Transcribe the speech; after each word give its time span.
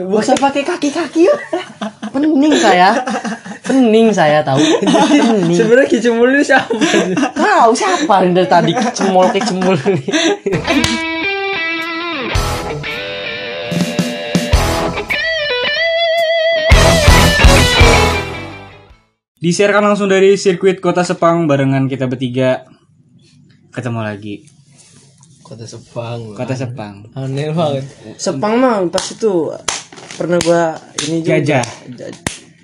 Gak 0.00 0.16
usah 0.24 0.36
pakai 0.40 0.64
kaki-kaki 0.64 1.28
yuk. 1.28 1.36
Pening 2.08 2.56
saya. 2.56 2.96
Pening 3.60 4.08
saya 4.16 4.40
tahu. 4.40 4.56
Pening. 4.56 5.52
Sebenarnya 5.60 5.88
kicumul 5.92 6.32
ini 6.32 6.40
siapa? 6.40 6.72
Tahu 7.36 7.70
siapa 7.76 8.24
yang 8.24 8.32
dari 8.32 8.48
tadi 8.48 8.72
kecemol 8.72 9.28
kecemol 9.28 9.76
nih. 9.76 10.08
Disiarkan 19.40 19.84
langsung 19.84 20.08
dari 20.08 20.36
sirkuit 20.40 20.80
Kota 20.80 21.04
Sepang 21.04 21.44
barengan 21.44 21.92
kita 21.92 22.08
bertiga. 22.08 22.64
Ketemu 23.68 24.00
lagi 24.00 24.48
Kota 25.50 25.66
Sepang. 25.66 26.38
Kota 26.38 26.54
Sepang. 26.54 27.10
Aneh 27.18 27.50
banget. 27.50 27.82
Sepang 28.14 28.54
mah 28.62 28.86
pas 28.86 29.02
itu 29.02 29.50
pernah 30.20 30.38
gua 30.38 30.76
ini 31.08 31.24
juga. 31.24 31.32
Gajah. 31.40 31.66
Ja- 31.96 32.12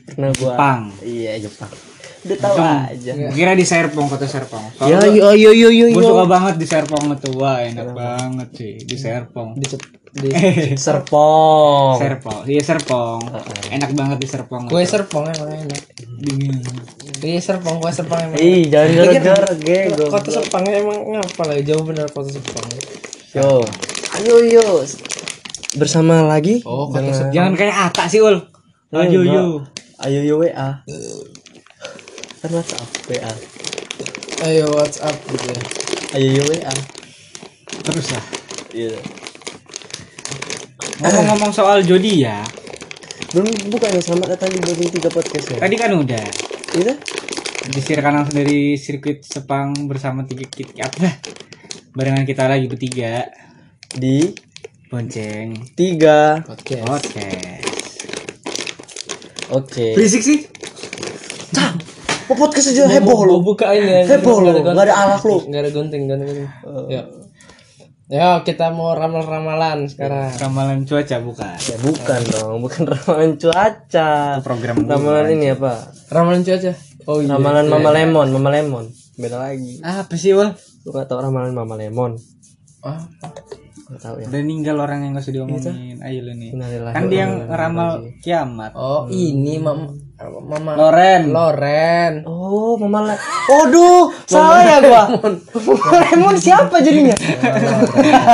Pernah 0.06 0.30
gua. 0.36 0.52
Jepang. 0.52 0.80
Iya 1.00 1.32
Jepang. 1.40 1.72
Udah 2.26 2.38
tahu 2.42 2.56
aja. 2.58 3.12
Kira 3.30 3.52
di 3.54 3.62
Serpong, 3.62 4.06
Kota 4.10 4.26
Serpong. 4.26 4.64
Ya 4.82 4.98
yo 5.06 5.30
yo 5.32 5.54
yo 5.54 5.70
yo 5.70 5.86
gue 5.88 5.94
yo. 5.94 6.10
suka 6.10 6.26
banget 6.26 6.54
di 6.58 6.66
Serpong 6.66 7.04
itu. 7.08 7.30
Wah, 7.38 7.62
enak 7.62 7.94
banget 7.94 8.48
sih 8.52 8.72
di 8.82 8.96
Serpong. 8.98 9.54
Di, 9.54 9.66
di 10.10 10.30
Serpong. 10.84 11.96
Serpong. 11.96 12.42
Iya 12.44 12.62
Serpong. 12.66 13.20
Enak 13.70 13.90
banget 13.94 14.18
di 14.18 14.26
Serpong. 14.26 14.66
kue 14.66 14.82
serpong 14.82 15.30
emang 15.30 15.54
enak. 15.54 15.82
Dingin. 16.18 16.58
Iya 17.22 17.38
serpong, 17.38 17.78
kue 17.78 17.94
serpong 17.94 18.18
emang. 18.18 18.38
Ih, 18.42 18.66
jangan 18.66 18.90
gara-gara 18.90 19.52
gego. 19.56 20.04
Kota 20.10 20.28
Sepang 20.28 20.64
emang 20.66 20.98
ngapa 21.14 21.42
lah? 21.46 21.56
Jauh 21.62 21.84
bener 21.86 22.10
kota 22.10 22.34
Sepang. 22.34 22.66
Yo. 23.38 23.62
Ayo 24.18 24.34
yo. 24.42 24.66
Bersama 25.76 26.24
lagi 26.24 26.64
Oh, 26.64 26.88
dengan. 26.88 27.28
Jangan 27.32 27.52
kayak 27.52 27.76
Ata 27.92 28.08
sih, 28.08 28.24
Ul. 28.24 28.40
Ayo 28.96 29.20
Enggak. 29.20 29.34
yo. 29.36 29.44
Ayo 30.04 30.20
yo 30.24 30.34
WA. 30.40 30.68
Kan 32.40 32.50
WhatsApp 32.52 32.88
WA. 33.08 33.32
Ayo 34.44 34.64
WhatsApp 34.72 35.16
gitu 35.28 35.46
ya. 35.52 35.60
Ayo 36.16 36.28
yo 36.40 36.42
WA. 36.48 36.74
Terus 37.84 38.06
lah. 38.12 38.24
Iya. 38.72 38.96
Ngomong-ngomong 40.96 41.52
soal 41.52 41.84
Jody 41.84 42.24
ya. 42.24 42.40
Belum 43.36 43.48
bukan 43.68 43.92
yang 43.92 44.04
selamat 44.04 44.36
datang 44.36 44.48
di 44.52 44.60
Bobby 44.64 44.88
tiga 44.88 45.12
podcast 45.12 45.46
ya. 45.52 45.58
Tadi 45.60 45.76
kan 45.76 45.92
udah. 45.92 46.24
Iya. 46.72 46.94
Disiarkan 47.66 48.22
langsung 48.22 48.36
dari 48.38 48.78
sirkuit 48.78 49.26
Sepang 49.26 49.74
bersama 49.90 50.24
tiga 50.24 50.46
kita 50.46 50.88
apa? 50.88 51.20
Barengan 51.92 52.24
kita 52.24 52.48
lagi 52.48 52.64
bertiga. 52.64 53.28
Di 53.92 54.30
Bonceng. 54.86 55.50
tiga. 55.74 56.46
Podcast. 56.46 56.86
Podcast. 56.86 57.66
Oke. 59.50 59.98
Berisik 59.98 60.22
sih. 60.22 60.38
Oh, 62.26 62.34
podcast 62.38 62.70
aja 62.70 62.86
heboh 62.90 63.26
lu. 63.26 63.38
Lu 63.38 63.42
buka 63.42 63.74
ini 63.74 64.06
ya. 64.06 64.14
Heboh 64.14 64.46
lu. 64.46 64.50
Gak 64.62 64.78
ada 64.86 64.94
alak 64.94 65.22
lu. 65.26 65.42
Gak 65.50 65.58
ada 65.62 65.70
gunting, 65.74 66.06
gak 66.06 66.16
ada 66.18 66.24
gunting. 66.26 66.48
Ya. 66.86 67.02
Ya, 68.06 68.28
kita 68.46 68.70
mau 68.70 68.94
ramal-ramalan 68.94 69.90
sekarang. 69.90 70.30
Ramalan 70.38 70.86
cuaca 70.86 71.18
bukan. 71.18 71.58
Ya 71.58 71.76
bukan 71.82 72.20
dong, 72.30 72.56
bukan 72.62 72.82
ramalan 72.94 73.34
cuaca. 73.42 74.38
Program. 74.46 74.86
Ramalan 74.86 75.34
ini 75.34 75.50
apa? 75.50 75.90
Ramalan 76.14 76.46
cuaca. 76.46 76.70
Oh 77.10 77.18
iya. 77.18 77.34
Ramalan 77.34 77.66
Mama 77.66 77.90
Lemon, 77.90 78.28
Mama 78.30 78.50
Lemon. 78.54 78.86
Beda 79.18 79.50
lagi. 79.50 79.82
Apa 79.82 80.14
sih, 80.14 80.30
Wal? 80.38 80.54
Lu 80.86 80.94
gak 80.94 81.10
tau 81.10 81.18
ramalan 81.18 81.50
Mama 81.50 81.74
Lemon? 81.74 82.14
Ah, 82.86 83.02
Gak 83.86 84.00
tau 84.02 84.18
ya. 84.18 84.26
Udah 84.26 84.42
ninggal 84.42 84.76
orang 84.82 84.98
yang 85.06 85.12
gak 85.14 85.22
usah 85.22 85.34
diomongin. 85.38 86.02
Ayo 86.02 86.26
lu 86.26 86.32
nih. 86.34 86.50
Kan 86.90 87.06
dia 87.06 87.18
yang 87.22 87.46
raji'un. 87.46 88.18
kiamat. 88.18 88.74
Oh, 88.74 89.06
ini 89.06 89.62
mama 89.62 89.94
mama 90.42 90.74
Loren. 90.74 91.30
Loren. 91.30 92.12
Oh, 92.26 92.74
Mama 92.80 93.14
Lemon. 93.14 93.20
Waduh, 93.46 94.10
salah 94.26 94.64
ya 94.64 94.76
gua. 94.82 95.02
Mama 95.54 95.96
Lemon 96.02 96.34
siapa 96.34 96.82
jadinya? 96.82 97.14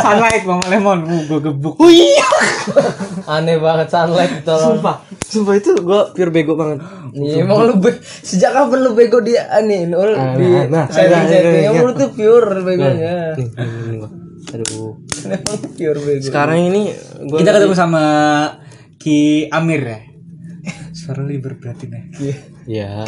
Sunlight 0.00 0.48
Bang 0.48 0.62
Lemon. 0.72 1.04
Uh, 1.04 1.20
gua 1.28 1.40
gebuk. 1.44 1.74
Oh 1.76 1.90
iya. 1.92 2.24
Aneh 3.28 3.60
banget 3.60 3.92
sunlight 3.92 4.46
tolong. 4.48 4.80
Sumpah, 4.80 5.04
sumpah 5.26 5.54
itu 5.58 5.76
gua 5.84 6.08
pure 6.16 6.32
bego 6.32 6.56
banget. 6.56 6.80
Iya, 7.12 7.44
emang 7.44 7.68
lu 7.68 7.76
be- 7.76 8.00
sejak 8.00 8.56
kapan 8.56 8.78
lu 8.88 8.96
bego 8.96 9.20
dia 9.20 9.52
aneh 9.52 9.84
nul 9.84 10.16
Ah, 10.16 10.32
di 10.32 10.48
nah, 10.48 10.64
nah, 10.64 10.84
nah, 10.88 11.28
nah, 11.28 11.60
emang 11.68 11.76
nah. 11.76 11.88
lu 11.88 11.92
tuh 11.92 12.10
pure 12.16 12.64
begonya. 12.64 13.36
Nih, 13.36 13.52
nih, 13.52 14.00
nih. 14.00 14.10
Aduh. 14.56 14.91
Pure 15.78 16.00
bego. 16.00 16.22
Sekarang 16.22 16.58
ini 16.62 16.92
gua 17.26 17.38
Kita 17.40 17.50
ketemu 17.52 17.74
sama 17.74 18.04
Ki 18.96 19.46
Amir 19.48 19.82
ya. 19.82 19.98
Suara 20.92 21.24
lu 21.24 21.34
berarti 21.38 21.90
nih. 21.90 22.02
Ya. 22.64 23.02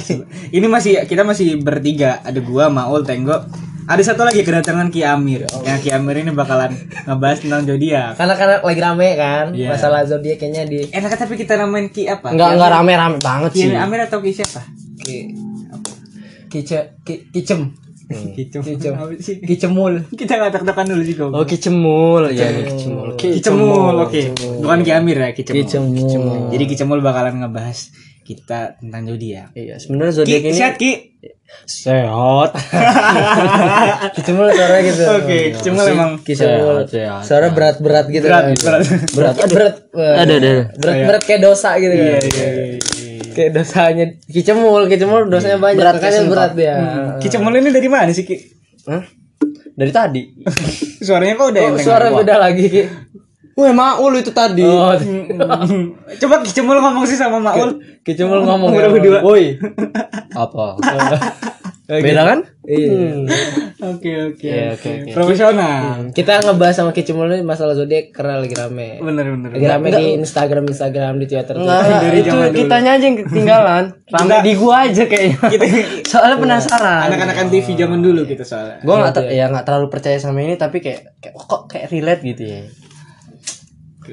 Ini 0.51 0.67
masih 0.67 1.07
kita 1.07 1.23
masih 1.23 1.63
bertiga. 1.63 2.19
Ada 2.21 2.43
gua, 2.43 2.67
Maul, 2.67 3.07
Tenggo. 3.07 3.39
Ada 3.85 4.01
satu 4.03 4.25
lagi 4.25 4.41
kedatangan 4.41 4.89
Ki 4.89 5.05
Amir. 5.05 5.45
Yang 5.63 5.79
Ki 5.85 5.91
Amir 5.93 6.17
ini 6.19 6.33
bakalan 6.33 6.73
ngebahas 7.05 7.45
tentang 7.45 7.63
zodiak. 7.63 8.17
Karena 8.17 8.35
karena 8.35 8.57
lagi 8.65 8.81
rame 8.81 9.09
kan 9.15 9.47
Iya. 9.53 9.69
masalah 9.77 10.01
zodiak 10.09 10.41
kayaknya 10.41 10.65
di 10.65 10.81
Enak 10.89 11.15
tapi 11.15 11.37
kita 11.37 11.55
namain 11.55 11.93
Ki 11.93 12.09
apa? 12.09 12.33
Enggak 12.33 12.57
enggak 12.57 12.71
rame-rame 12.73 13.19
banget 13.21 13.51
Ki 13.53 13.69
sih. 13.69 13.77
Amir 13.77 14.01
atau 14.09 14.19
Ki 14.19 14.33
siapa? 14.33 14.65
ki 15.05 15.19
ki, 16.49 16.61
Gitu. 16.65 16.79
kicem 17.31 17.61
Sih? 18.05 19.41
kicemul. 19.41 20.05
Kita 20.13 20.37
nggak 20.37 20.53
tek-tekan 20.53 20.85
dulu 20.87 21.03
sih 21.03 21.15
kok. 21.17 21.31
Oh, 21.33 21.45
Kicemul. 21.45 22.23
Ya, 22.31 22.47
Kicemul. 22.53 23.09
Ki 23.17 23.41
Cemul, 23.41 23.97
oke. 23.97 24.23
Bukan 24.61 24.79
Ki 24.85 24.93
Amir 24.93 25.17
ya, 25.17 25.31
Ki 25.33 25.41
Cemul. 25.41 25.65
Kicemul. 25.97 26.39
Jadi 26.53 26.65
Ki 26.65 26.77
Cemul 26.77 27.01
bakalan 27.01 27.41
ngebahas 27.41 27.89
kita 28.21 28.77
tentang 28.77 29.05
zodiak. 29.05 29.53
Iya, 29.53 29.77
sebenarnya 29.77 30.13
zodiak 30.17 30.41
ini 30.43 30.53
sehat 30.53 30.77
Ki. 30.77 30.93
sehat. 31.65 32.51
Kicemul 34.17 34.49
suara 34.51 34.77
gitu. 34.81 35.03
Oke, 35.21 35.39
Ki 35.53 35.61
Cemul 35.61 35.87
emang 35.89 36.11
Kicemul. 36.21 36.85
Sehat, 36.85 36.89
sehat, 36.93 37.23
Suara 37.25 37.47
berat-berat 37.53 38.07
gitu. 38.09 38.27
berat, 38.27 38.45
kan. 38.53 38.57
berat. 38.61 38.83
berat 39.15 39.37
berat 39.49 39.75
Ada, 39.95 40.35
ada. 40.35 40.53
berat-berat 40.77 41.23
kayak 41.25 41.41
dosa 41.41 41.77
gitu 41.81 41.95
kan 41.95 42.05
Iya, 42.05 42.19
iya, 42.21 42.47
iya. 42.53 43.04
Kayak 43.34 43.50
dosanya 43.53 44.05
kicemul 44.25 44.87
kicemul 44.87 45.27
dosanya 45.27 45.59
banyak 45.59 45.83
Berat 45.83 45.95
makanya 45.99 46.12
kayak 46.15 46.31
berat 46.31 46.53
dia 46.55 46.75
Ki 47.19 47.27
Cemul 47.27 47.59
ini 47.59 47.69
dari 47.69 47.89
mana 47.91 48.11
sih 48.11 48.22
Ki? 48.22 48.37
Hah? 48.87 49.03
Dari 49.75 49.91
tadi. 49.91 50.22
Suaranya 51.06 51.34
kok 51.34 51.50
udah 51.50 51.62
enteng 51.67 51.83
suara 51.83 52.06
beda 52.09 52.39
lagi 52.39 52.65
Ki? 52.71 52.83
Wah, 53.55 53.71
Maul 53.71 54.19
itu 54.19 54.31
tadi. 54.31 54.62
oh 54.62 54.94
Coba 56.23 56.34
Ki 56.41 56.50
Cemul 56.50 56.78
ngomong 56.78 57.05
sih 57.05 57.15
sama 57.15 57.39
Maul. 57.39 57.83
kicemul 58.03 58.43
ngomong 58.43 58.71
Udah 58.71 58.87
ya. 58.87 58.93
berdua. 58.93 59.19
Woi. 59.23 59.59
Apa? 60.31 60.78
Beda 61.84 62.22
kan? 62.25 62.39
iya 62.65 63.21
Oke, 63.84 64.09
oke, 64.25 64.41
Iya, 64.41 64.72
oke. 64.72 64.89
oke, 64.89 64.91
oke. 65.05 65.12
Profesional. 65.12 66.09
kita 66.11 66.41
ngebahas 66.41 66.72
sama 66.75 66.91
kicemul 66.91 67.28
ini 67.28 67.45
masalah 67.45 67.77
zodiak 67.77 68.09
karena 68.09 68.41
lagi 68.41 68.56
rame 68.56 68.97
Bener, 68.97 69.28
bener. 69.28 69.50
lagi 69.53 69.67
rame 69.69 69.89
di 69.93 70.05
Instagram 70.17 70.65
Instagram 70.65 71.21
di 71.21 71.27
Twitter 71.27 71.53
Enggak, 71.53 71.81
Dari 72.00 72.19
itu 72.19 72.33
kitanya 72.56 72.91
aja 72.97 73.05
yang 73.05 73.17
ketinggalan. 73.21 73.84
Rame 74.15 74.34
di 74.41 74.53
gua 74.55 74.89
aja 74.89 75.05
kayaknya. 75.05 75.37
Kita 75.53 75.65
Soalnya 76.06 76.37
penasaran. 76.39 77.00
anak-anakan 77.05 77.47
TV 77.50 77.67
zaman 77.75 78.00
dulu 78.00 78.25
kita 78.25 78.41
soalnya. 78.43 78.81
Gua 78.81 78.94
nggak 79.00 79.12
ter- 79.15 79.31
ya 79.31 79.44
nggak 79.47 79.65
terlalu 79.65 79.87
percaya 79.89 80.17
sama 80.17 80.41
ini 80.41 80.56
tapi 80.56 80.81
kayak, 80.81 81.21
kayak 81.21 81.34
kok 81.37 81.69
kayak 81.69 81.93
relate 81.93 82.23
gitu 82.25 82.43
ya. 82.47 82.61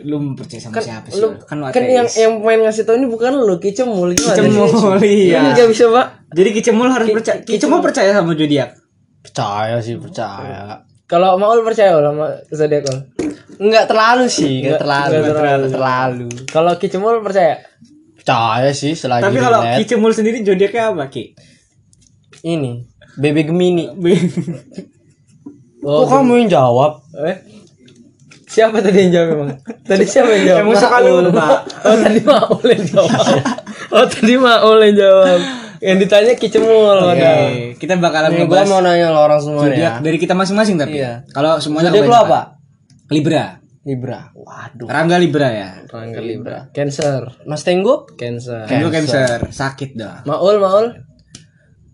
Lu 0.01 0.33
percaya 0.33 0.61
sama 0.61 0.79
siapa 0.79 1.11
sih? 1.11 1.19
lu 1.19 1.35
kan 1.41 1.59
lu 1.59 1.67
kan 1.67 1.83
ateis. 1.83 1.91
yang 1.91 2.07
yang 2.07 2.33
main 2.39 2.59
ngasih 2.63 2.83
tau 2.83 2.95
ini 2.95 3.05
bukan 3.05 3.35
lu 3.35 3.55
kicemul 3.57 4.09
gimana 4.11 4.35
Kicemul, 4.39 4.99
iya. 5.03 5.51
Enggak 5.51 5.67
bisa 5.67 5.85
pak 5.87 6.07
Jadi 6.31 6.49
Ki 6.51 6.61
Cemul 6.63 6.87
harus 6.87 7.07
percaya. 7.11 7.43
Ki 7.43 7.59
Cemul 7.59 7.83
percaya 7.83 8.15
sama 8.15 8.31
zodiak. 8.31 8.71
Percaya 9.19 9.75
sih, 9.77 9.99
percaya. 9.99 10.87
kalau 11.05 11.35
Maul 11.35 11.59
percaya 11.61 11.91
Ul, 11.93 12.07
sama 12.07 12.25
zodiak 12.47 12.87
Ul? 12.87 12.99
Enggak 13.59 13.85
terlalu 13.85 14.25
sih, 14.25 14.63
enggak 14.63 14.79
terlalu. 14.79 15.11
nggak 15.11 15.35
terlalu. 15.35 15.67
terlalu. 15.69 16.27
kalau 16.47 16.71
kicemul 16.75 17.19
percaya 17.19 17.59
Percaya 18.15 18.69
sih 18.71 18.93
selagi 18.93 19.27
Tapi 19.27 19.37
kalau 19.37 19.59
Ki 19.59 19.67
relate. 19.75 19.89
Cemul 19.91 20.11
sendiri 20.13 20.37
zodiaknya 20.41 20.93
apa, 20.93 21.09
Ki? 21.09 21.35
ini 22.43 22.87
Bebe 23.19 23.43
Gemini. 23.43 23.91
oh 25.83 26.01
Kok 26.05 26.07
kamu 26.07 26.33
yang 26.39 26.49
jawab? 26.49 27.03
eh 27.21 27.37
siapa 28.51 28.83
tadi 28.83 29.07
yang 29.07 29.11
jawab 29.15 29.29
emang 29.39 29.49
tadi 29.87 30.03
siapa 30.03 30.29
yang 30.35 30.43
jawab 30.43 30.59
Yang 30.59 30.79
suka 30.83 30.97
Maul. 30.99 31.21
lupa. 31.31 31.45
oh 31.87 31.95
tadi 31.95 32.19
Maul 32.27 32.65
yang 32.67 32.83
jawab 32.91 33.11
oh 33.95 34.05
tadi 34.11 34.33
Maul 34.35 34.77
yang 34.83 34.95
jawab 34.99 35.39
yang 35.81 35.97
ditanya 35.97 36.37
kicemul. 36.37 37.09
Oke, 37.09 37.73
kita 37.81 37.97
bakalan 37.97 38.37
Nih, 38.37 38.45
ngebahas 38.45 38.69
mau 38.69 38.85
nanya 38.85 39.09
lo 39.09 39.25
orang 39.25 39.41
semua 39.41 39.65
ya. 39.73 39.97
dari 39.97 40.21
kita 40.21 40.37
masing-masing 40.37 40.77
tapi. 40.77 41.01
Iya. 41.01 41.25
Kalau 41.33 41.57
semuanya 41.57 41.89
Zodiak 41.89 42.05
lo 42.05 42.17
apa? 42.29 42.41
Libra. 43.09 43.57
Libra. 43.81 44.29
Waduh. 44.37 44.85
Rangga 44.85 45.17
Libra 45.17 45.49
ya. 45.49 45.69
Rangga 45.89 46.21
Libra 46.21 46.69
Cancer 46.69 47.25
Mas 47.49 47.65
Tenggo? 47.65 48.05
Cancer 48.13 48.69
Gue 48.69 48.93
Cancer, 48.93 49.49
sakit 49.49 49.97
dah. 49.97 50.21
Maul 50.29 50.61
Maul 50.61 50.85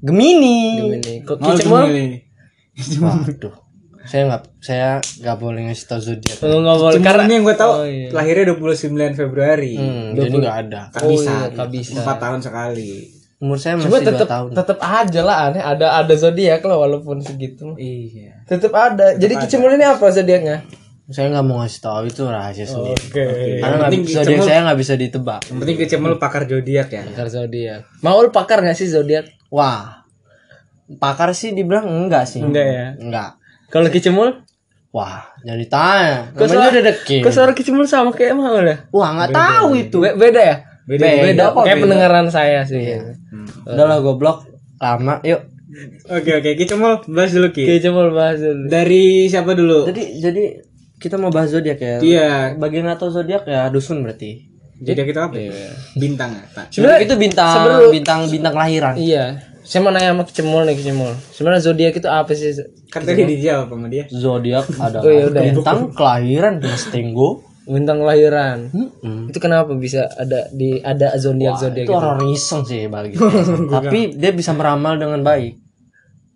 Gemini. 0.03 0.99
ini 0.99 1.23
kok 1.23 1.39
kicemul 1.39 1.87
milih. 1.87 2.27
Waduh. 2.99 3.55
Saya 4.07 4.21
nggak 4.31 4.41
saya 4.63 4.89
nggak 5.03 5.37
boleh 5.37 5.59
ngasih 5.67 5.85
tahu 5.85 5.99
zodiak. 5.99 6.37
Lu 6.39 6.63
nggak 6.63 6.77
boleh 6.79 6.99
Karena 7.03 7.09
karena 7.27 7.31
yang 7.35 7.43
gue 7.43 7.57
tahu 7.59 7.71
Oh, 7.75 7.85
iya. 7.85 8.09
lahirnya 8.15 8.45
29 8.55 9.19
Februari. 9.19 9.73
Hmm, 9.75 10.15
jadi 10.15 10.35
nggak 10.39 10.57
ada. 10.67 10.81
Kabisa. 10.89 11.03
Oh, 11.03 11.19
iya, 11.19 11.37
kabisa. 11.51 11.99
Empat 11.99 12.17
tahun 12.17 12.39
sekali. 12.39 12.91
Umur 13.37 13.61
saya 13.61 13.77
masih 13.77 13.93
dua 13.93 14.01
tetep 14.01 14.25
tahun. 14.25 14.49
tetep 14.49 14.77
aja 14.81 15.21
lah 15.21 15.37
aneh 15.45 15.61
ada 15.61 16.01
ada 16.01 16.13
zodiak 16.17 16.65
lah 16.65 16.77
walaupun 16.79 17.21
segitu. 17.21 17.77
Iya. 17.77 18.41
Tetep 18.49 18.73
ada. 18.73 19.13
Jadi 19.13 19.33
kicimul 19.37 19.77
ini 19.77 19.85
apa 19.85 20.09
zodiaknya? 20.09 20.65
Saya 21.07 21.31
nggak 21.31 21.45
mau 21.45 21.61
ngasih 21.61 21.79
tahu 21.79 22.03
itu 22.09 22.25
rahasia 22.25 22.65
sendiri. 22.65 22.97
Oke. 22.97 23.25
Karena 23.61 23.75
nggak 23.77 23.91
penting 23.93 24.03
zodiak 24.09 24.41
saya 24.41 24.59
nggak 24.65 24.79
bisa 24.81 24.93
ditebak. 24.97 25.41
Yang 25.47 25.57
penting 25.61 25.77
kecemul 25.85 26.13
pakar 26.17 26.43
zodiak 26.49 26.87
ya. 26.89 27.03
Pakar 27.13 27.27
zodiak. 27.29 27.81
Maul 28.01 28.27
pakar 28.33 28.59
nggak 28.65 28.75
sih 28.75 28.89
zodiak? 28.89 29.29
Wah, 29.47 30.03
pakar 30.97 31.31
sih 31.31 31.53
dibilang 31.53 31.85
enggak 31.85 32.25
sih. 32.25 32.41
Enggak 32.41 32.65
ya. 32.65 32.87
Enggak. 32.97 33.36
Kalau 33.67 33.87
kicimul? 33.87 34.29
Wah, 34.89 35.27
jangan 35.41 35.59
ditanya. 35.59 36.17
Kok 36.31 36.39
Namanya 36.39 36.49
suara- 36.49 36.71
udah 36.71 36.83
deket. 36.85 37.21
Kok 37.21 37.33
suara 37.33 37.51
kicimul 37.51 37.85
sama 37.85 38.09
kayak 38.09 38.33
Maul 38.33 38.65
ya? 38.65 38.77
Wah, 38.89 39.09
nggak 39.13 39.29
tahu 39.31 39.67
itu. 39.75 39.97
Be- 39.99 40.15
beda 40.15 40.41
ya? 40.41 40.55
Beda. 40.83 41.03
Beda. 41.03 41.43
kok 41.51 41.61
Kayak 41.61 41.75
beda? 41.75 41.83
pendengaran 41.83 42.25
saya 42.27 42.63
sih. 42.63 42.95
Udahlah 43.63 43.99
goblok. 43.99 44.47
Lama, 44.77 45.19
yuk. 45.21 45.41
Oke 46.07 46.31
oke 46.33 46.55
kecemul 46.55 47.03
bahas 47.05 47.31
dulu 47.31 47.51
Ki. 47.51 47.67
Kicimul 47.67 48.09
bahas 48.09 48.39
dulu. 48.39 48.65
Dari 48.65 49.27
siapa 49.27 49.51
dulu? 49.51 49.83
Jadi 49.85 50.03
jadi 50.17 50.43
kita 50.97 51.19
mau 51.19 51.27
bahas 51.27 51.51
zodiak 51.51 51.77
ya. 51.77 51.99
Iya. 51.99 52.31
Bagi 52.55 52.79
yang 52.79 52.87
nggak 52.87 52.97
tahu 52.97 53.11
zodiak 53.11 53.43
ya 53.43 53.67
dusun 53.67 53.99
berarti. 53.99 54.47
Zodiak 54.77 55.07
itu 55.07 55.19
apa? 55.19 55.33
Bintang 55.93 56.29
ya, 56.31 56.43
Pak. 56.51 56.65
Zodiak 56.69 56.99
itu 57.01 57.13
bintang 57.15 57.49
sebelum- 57.51 57.89
bintang 57.89 58.19
bintang 58.27 58.53
kelahiran. 58.53 58.93
Iya. 58.95 59.25
Saya 59.61 59.79
mau 59.81 59.91
nanya 59.91 60.11
sama 60.11 60.23
kicimul 60.23 60.63
nih 60.63 60.75
kicimul. 60.75 61.11
Sebenarnya 61.29 61.59
zodiak 61.61 61.93
itu 61.93 62.07
apa 62.07 62.31
sih? 62.31 62.55
Kan 62.87 63.03
tadi 63.03 63.25
dijawab 63.25 63.67
sama 63.67 63.87
dia. 63.87 64.07
Zodiak 64.07 64.63
ada 64.79 64.97
Oh, 64.97 65.09
ya 65.09 65.27
udah 65.27 65.41
ya. 65.41 65.51
bintang 65.51 65.79
kelahiran 65.91 66.53
Mas 66.57 66.87
Tenggo. 66.87 67.43
Bintang 67.65 67.99
kelahiran. 67.99 68.71
Mm-mm. 68.71 69.27
Itu 69.27 69.37
kenapa 69.37 69.75
bisa 69.75 70.07
ada 70.07 70.47
di 70.49 70.79
ada 70.79 71.11
zodiak 71.15 71.57
zodiak 71.57 71.83
Itu 71.83 71.91
orang 71.93 72.23
iseng 72.29 72.63
sih 72.63 72.87
bagi. 72.87 73.19
Tapi 73.75 74.15
dia 74.15 74.31
bisa 74.31 74.53
meramal 74.53 74.95
dengan 74.95 75.19
baik. 75.19 75.59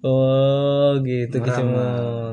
Oh, 0.02 1.00
gitu 1.00 1.40
kicimul. 1.40 2.31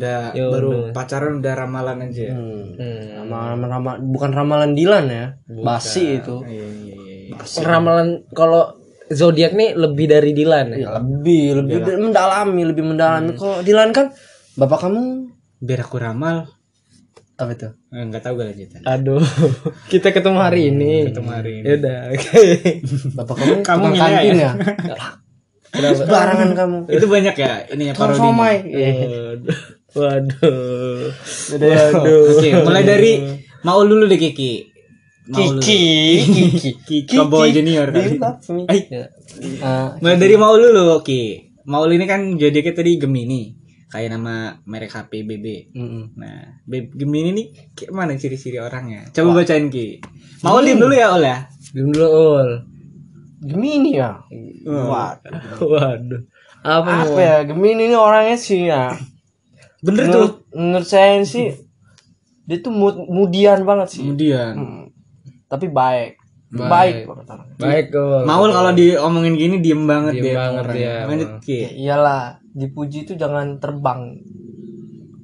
Oh. 0.00 0.02
Udah 0.02 0.20
Ya 0.32 0.44
baru 0.46 0.70
pacaran 0.90 1.32
udah 1.38 1.52
ramalan 1.54 1.98
aja. 2.02 2.32
Hmm. 2.32 2.72
Hmm. 2.72 3.00
Ramalan, 3.20 3.58
ramalan- 3.62 4.02
bukan 4.06 4.30
ramalan 4.30 4.72
Dilan 4.72 5.06
ya. 5.06 5.26
Basi 5.46 6.16
itu. 6.16 6.40
Iya 6.42 6.64
iya 6.64 6.96
iya. 7.30 7.60
Ramalan 7.60 8.08
kalau 8.30 8.80
zodiak 9.06 9.52
nih 9.52 9.74
lebih 9.74 10.06
dari 10.06 10.32
Dilan 10.32 10.66
ya. 10.70 10.78
Ya, 10.78 10.88
lebih 10.96 11.60
lebih 11.60 11.76
mendalami, 12.00 12.62
lebih 12.64 12.84
mendalami. 12.86 13.34
Kalau 13.34 13.60
Dilan 13.60 13.90
kan 13.90 14.08
bapak 14.54 14.78
kamu 14.82 15.28
Biar 15.58 15.80
aku 15.82 15.96
ramal. 15.96 16.48
apa 17.36 17.52
itu? 17.52 17.68
Eh, 17.90 18.00
Nggak 18.02 18.20
tahu 18.22 18.36
gue 18.36 18.46
lanjutan. 18.46 18.80
Aduh, 18.82 19.20
kita 19.92 20.08
ketemu 20.10 20.38
hari 20.38 20.68
ini. 20.68 21.08
Ketemu 21.08 21.30
hari 21.30 21.50
ini. 21.54 21.64
Ya 21.64 21.74
udah, 21.74 21.98
oke. 22.12 22.40
Bapak 23.14 23.34
kamu 23.34 23.54
Kamu 23.68 23.84
kantin 23.90 24.36
ya? 24.38 24.52
ya? 25.72 25.90
Barangan 26.02 26.50
kamu. 26.52 26.78
Itu 26.86 27.06
banyak 27.06 27.34
ya 27.34 27.52
ininya 27.70 27.94
Tukang 27.94 28.12
parodi. 28.12 28.20
somai. 28.22 28.56
Waduh. 29.90 31.10
Waduh. 31.52 32.22
Oke, 32.36 32.48
mulai 32.62 32.82
dari 32.82 33.12
Maul 33.60 33.86
dulu 33.86 34.04
deh 34.06 34.16
Kiki. 34.16 34.70
Maul. 35.30 35.58
Kiki, 35.58 35.84
Kiki, 36.58 36.70
Kiki 36.80 37.12
Cowboy 37.12 37.50
Junior 37.50 37.90
kali. 37.90 38.18
Eh, 38.66 38.82
Ah, 39.60 39.94
mulai 39.98 40.16
dari 40.16 40.34
Maul 40.34 40.58
dulu, 40.60 41.02
Ki. 41.02 41.50
Maul 41.64 41.94
ini 41.94 42.04
kan 42.04 42.34
zodiaknya 42.34 42.72
tadi 42.72 42.98
Gemini. 42.98 43.54
Kayak 43.86 44.14
nama 44.14 44.54
merek 44.64 44.90
HP 44.90 45.22
BB. 45.22 45.46
Nah, 46.16 46.62
Gemini 46.68 47.30
nih 47.30 47.46
kayak 47.74 47.90
mana 47.90 48.14
ciri-ciri 48.14 48.58
orangnya? 48.58 49.10
Coba 49.10 49.42
bacain 49.42 49.66
Ki. 49.66 49.98
Maul 50.40 50.62
diem 50.64 50.78
dulu 50.78 50.94
ya, 50.94 51.10
Ol 51.10 51.22
ya. 51.22 51.38
Diem 51.70 51.90
dulu, 51.90 52.06
Ul. 52.38 52.50
Gemini 53.40 53.98
ya. 53.98 54.18
Waduh. 54.64 55.58
Waduh. 55.60 56.22
Apa, 56.60 56.90
Apa 57.08 57.20
ya? 57.20 57.36
Gemini 57.44 57.88
ini 57.88 57.96
orangnya 57.96 58.36
sih 58.36 58.68
ya. 58.68 58.94
Bener 59.80 60.04
tuh. 60.06 60.12
Menurut, 60.12 60.34
menurut 60.52 60.88
saya 60.88 61.20
sih 61.24 61.52
dia 62.44 62.58
tuh 62.58 62.74
mudian 63.08 63.62
banget 63.62 63.88
sih. 63.98 64.02
Kemudian 64.02 64.54
Hmm. 64.58 64.84
Tapi 65.46 65.66
baik. 65.70 66.18
Baik. 66.50 67.06
Baik, 67.62 67.94
Ul. 67.94 68.26
Maul 68.26 68.50
kalau 68.50 68.74
diomongin 68.74 69.38
gini 69.38 69.62
diem 69.62 69.86
banget 69.86 70.18
Diem 70.18 70.24
dia. 70.26 70.34
banget 70.34 70.64
dia, 70.74 70.94
Lanjut 71.06 71.30
Ki. 71.46 71.58
Ya 71.62 71.70
iyalah, 71.70 72.22
dipuji 72.50 73.06
itu 73.06 73.14
jangan 73.14 73.62
terbang. 73.62 74.18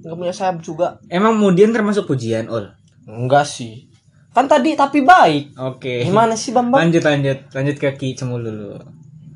Enggak 0.06 0.17
punya 0.23 0.35
sayap 0.35 0.62
juga. 0.62 1.02
Emang 1.11 1.35
kemudian 1.35 1.75
termasuk 1.75 2.06
pujian, 2.06 2.47
Ol? 2.47 2.70
Enggak 3.11 3.43
sih. 3.43 3.91
Kan 4.31 4.47
tadi 4.47 4.79
tapi 4.79 5.02
baik. 5.02 5.59
Oke. 5.59 6.06
Gimana 6.06 6.38
sih 6.38 6.55
Bambang? 6.55 6.87
Lanjut 6.87 7.02
lanjut 7.02 7.38
lanjut 7.50 7.76
ke 7.82 7.91
Ki 7.99 8.14
Cemul 8.14 8.47
dulu. 8.47 8.79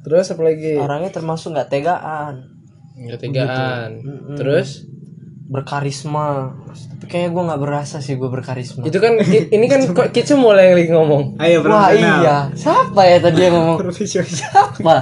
Terus 0.07 0.31
apa 0.31 0.43
lagi? 0.47 0.79
Orangnya 0.79 1.11
termasuk 1.11 1.59
nggak 1.59 1.75
tegaan, 1.75 2.35
Ketigaan. 2.95 3.99
Mm-mm. 3.99 4.37
Terus 4.39 4.87
berkarisma. 5.51 6.55
Tapi 6.71 7.05
kayaknya 7.11 7.31
gue 7.35 7.43
nggak 7.51 7.61
berasa 7.61 7.99
sih 7.99 8.15
gue 8.15 8.31
berkarisma. 8.31 8.87
itu 8.87 9.03
kan 9.03 9.19
ini 9.27 9.67
kan 9.67 9.83
kok 9.99 10.15
kita 10.15 10.39
mulai 10.39 10.71
lagi 10.79 10.95
ngomong. 10.95 11.43
Ayo 11.43 11.67
Wah 11.67 11.91
iya, 11.91 12.55
siapa 12.55 13.03
ya 13.03 13.19
tadi 13.19 13.51
yang 13.51 13.59
ngomong? 13.59 13.83
Profesional. 13.83 14.31
Siapa? 14.31 14.97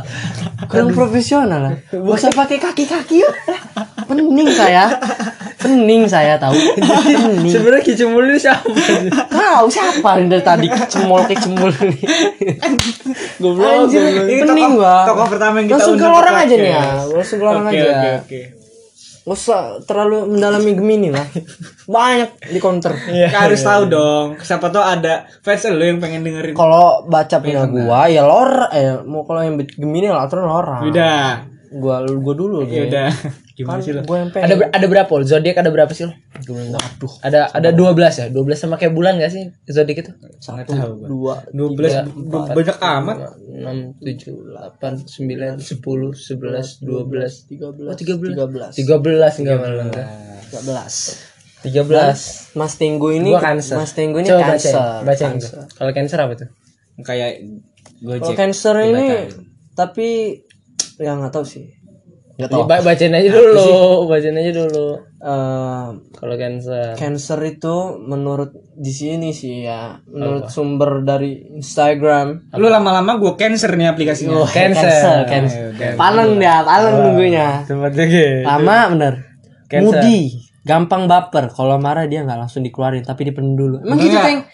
Kurang 0.72 0.96
profesional 0.96 1.60
lah. 1.60 1.74
Gak 1.92 2.00
usah 2.00 2.32
pakai 2.32 2.56
kaki-kaki 2.56 3.20
yuk. 3.20 3.32
Pening 4.08 4.48
saya. 4.48 4.88
Pening 5.60 6.08
saya 6.08 6.40
tahu. 6.40 6.56
Pening. 6.56 7.52
Sebenarnya 7.52 7.84
kicimul 7.84 8.24
ini 8.24 8.40
siapa? 8.40 8.64
Tahu 9.28 9.66
siapa 9.68 10.16
yang 10.16 10.32
dari 10.32 10.40
tadi 10.40 10.66
cemol 10.88 11.28
ke 11.28 11.36
cemol 11.36 11.68
ini. 11.84 12.00
Goblok. 13.36 13.84
Anjir, 13.84 14.00
goblok. 14.00 14.32
Ini 14.32 14.42
pening 14.48 14.72
gua. 14.80 15.04
tokoh 15.04 15.26
pertama 15.28 15.60
yang 15.60 15.68
kita 15.68 15.76
Langsung 15.76 15.96
ke 16.00 16.08
orang 16.08 16.36
aja 16.40 16.54
nih 16.56 16.70
ya. 16.72 16.84
Langsung 17.04 17.36
ke 17.36 17.44
orang 17.44 17.64
Oke, 17.68 17.76
aja. 17.76 17.84
Oke 17.92 18.08
oke. 18.24 18.67
Gak 19.28 19.36
usah 19.36 19.76
terlalu 19.84 20.24
mendalami 20.24 20.72
Gemini 20.72 21.08
lah. 21.12 21.28
Banyak 21.84 22.48
di 22.48 22.56
counter. 22.56 22.96
Kita 23.28 23.44
harus 23.44 23.60
tahu 23.60 23.82
dong. 23.92 24.26
Siapa 24.40 24.72
tahu 24.72 24.80
ada 24.80 25.28
fans 25.44 25.68
lu 25.68 25.84
yang 25.84 26.00
pengen 26.00 26.24
dengerin. 26.24 26.56
Kalau 26.56 27.04
baca 27.04 27.36
punya 27.36 27.68
gua 27.68 28.08
ya 28.08 28.24
lor 28.24 28.72
eh 28.72 29.04
mau 29.04 29.28
kalau 29.28 29.44
yang 29.44 29.60
Gemini 29.60 30.08
lah 30.08 30.24
terus 30.32 30.48
Lora. 30.48 30.80
Udah. 30.80 31.57
Gua 31.70 32.00
gua 32.00 32.32
dulu 32.32 32.64
Ya 32.64 32.84
udah. 32.84 33.12
Kan 33.12 33.54
Gimana 33.54 33.80
sih 33.82 33.90
lu? 33.90 34.00
gua 34.02 34.22
yang 34.22 34.30
Ada 34.30 34.70
ada 34.70 34.86
berapa? 34.86 35.10
Ul? 35.10 35.22
Zodiak 35.22 35.56
ada 35.56 35.68
berapa 35.68 35.90
sih? 35.90 36.06
Ul? 36.06 36.14
Waduh. 36.72 37.12
Ada 37.20 37.50
ada 37.50 37.68
12 37.70 37.92
ya? 38.14 38.26
12 38.30 38.54
sama 38.54 38.74
kayak 38.74 38.92
bulan 38.92 39.18
gak 39.18 39.28
sih 39.28 39.50
zodiak 39.66 39.98
itu? 40.00 40.12
Nggak 40.14 40.64
tahu 40.64 40.92
gua. 40.96 41.08
Dua. 41.08 41.34
12 41.50 42.08
Tiga, 42.08 42.38
banyak 42.54 42.78
amat. 42.78 43.16
6 43.44 44.00
7 44.00 44.54
8 44.78 45.04
9 45.04 45.58
10 45.58 45.60
11 45.60 46.80
12 46.80 47.50
Tiga 47.50 47.66
Oh, 47.66 47.74
belas. 48.48 48.72
13. 48.72 48.78
Tiga 48.78 48.96
belas. 48.96 49.34
13 49.34 49.40
enggak 49.42 49.56
malah. 49.58 49.86
Tiga 50.46 50.60
belas. 50.62 50.94
13. 51.58 52.54
Mas 52.54 52.72
Tenggo 52.74 53.10
ini 53.10 53.34
Gua 53.34 53.42
cancer. 53.42 53.76
Mas 53.76 53.90
Tenggo 53.92 54.22
ini 54.22 54.30
Coba 54.30 54.54
cancer. 54.54 54.72
gua. 54.72 55.66
Kalau 55.74 55.90
cancer 55.90 56.18
apa 56.18 56.32
tuh? 56.36 56.48
Kayak 56.98 57.30
Kalau 57.98 58.14
Gojek. 58.22 58.36
cancer 58.36 58.74
ini 58.84 59.06
tapi 59.74 60.38
ya 60.98 61.14
nggak 61.14 61.30
tahu 61.30 61.46
sih. 61.46 61.66
Nggak 62.38 62.50
Ya, 62.50 62.54
tahu. 62.54 62.70
ba- 62.70 62.84
bacain 62.84 63.10
aja 63.10 63.30
dulu, 63.30 63.70
bacain 64.06 64.34
aja 64.34 64.52
dulu. 64.54 64.88
Eh, 65.18 65.86
Kalau 66.14 66.34
cancer. 66.34 66.94
cancer 66.94 67.40
itu 67.42 67.76
menurut 67.98 68.54
di 68.72 68.92
sini 68.92 69.34
sih 69.34 69.66
ya, 69.66 69.98
menurut 70.06 70.46
sumber 70.46 71.02
dari 71.02 71.34
Instagram. 71.52 72.54
Lu 72.54 72.70
lama-lama 72.70 73.18
gua 73.18 73.34
cancer 73.34 73.74
nih 73.74 73.90
aplikasinya. 73.90 74.46
Cancer. 74.46 75.26
cancer. 75.26 75.74
udah. 75.74 75.98
Paleng 75.98 76.38
dia, 76.38 76.62
paleng 76.62 76.94
nunggunya. 77.00 77.66
Tempat 77.66 77.92
lagi. 77.94 78.46
Lama 78.46 78.76
bener. 78.94 79.14
Cancer. 79.66 79.98
Moody, 79.98 80.18
gampang 80.62 81.10
baper. 81.10 81.50
Kalau 81.50 81.74
marah 81.76 82.06
dia 82.06 82.22
nggak 82.22 82.38
langsung 82.38 82.62
dikeluarin, 82.62 83.02
tapi 83.02 83.26
dipendam 83.26 83.58
dulu. 83.58 83.76
Emang 83.82 83.98
gitu. 83.98 84.14
Teng? 84.14 84.46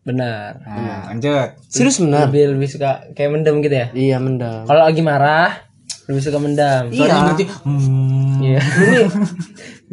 Benar. 0.00 0.60
Nah, 0.60 1.00
lanjut. 1.08 1.48
Serius 1.66 1.98
bener? 1.98 2.26
Lebih 2.26 2.56
lebih 2.56 2.66
suka 2.66 3.04
kayak 3.12 3.30
mendem 3.30 3.60
gitu 3.60 3.74
ya. 3.74 3.86
Iya, 3.92 4.16
mendem. 4.16 4.64
Kalau 4.64 4.80
lagi 4.80 5.00
marah 5.00 5.50
lebih 6.06 6.20
suka 6.20 6.36
mendam. 6.36 6.88
Iya. 6.88 7.26
Nanti 7.26 7.44
hmm, 7.44 8.38
Iya. 8.40 8.60
Lu 8.72 8.84
nih 8.86 9.00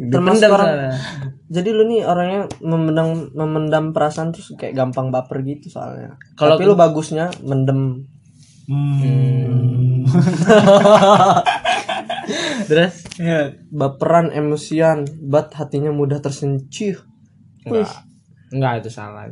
termasuk 0.08 0.40
Dipendam 0.40 0.52
orang 0.52 0.68
sana. 0.70 0.88
jadi 1.48 1.68
lu 1.68 1.82
nih 1.84 2.00
orangnya 2.02 2.40
memendam 2.60 3.06
memendam 3.32 3.84
perasaan 3.90 4.30
tuh 4.30 4.40
kayak 4.54 4.72
gampang 4.72 5.08
baper 5.08 5.40
gitu 5.42 5.68
soalnya. 5.68 6.14
Kalau- 6.34 6.54
Tapi 6.54 6.62
lu 6.64 6.74
bagusnya 6.74 7.28
mendem. 7.40 8.04
hmm. 8.64 10.04
Terus 12.68 12.94
Ya, 13.16 13.52
baperan 13.68 14.30
emosian, 14.30 15.04
bat 15.20 15.52
hatinya 15.52 15.90
mudah 15.90 16.18
tersencih. 16.18 16.96
enggak. 17.64 17.88
Enggak 18.48 18.72
itu 18.78 18.88
salah. 18.88 19.28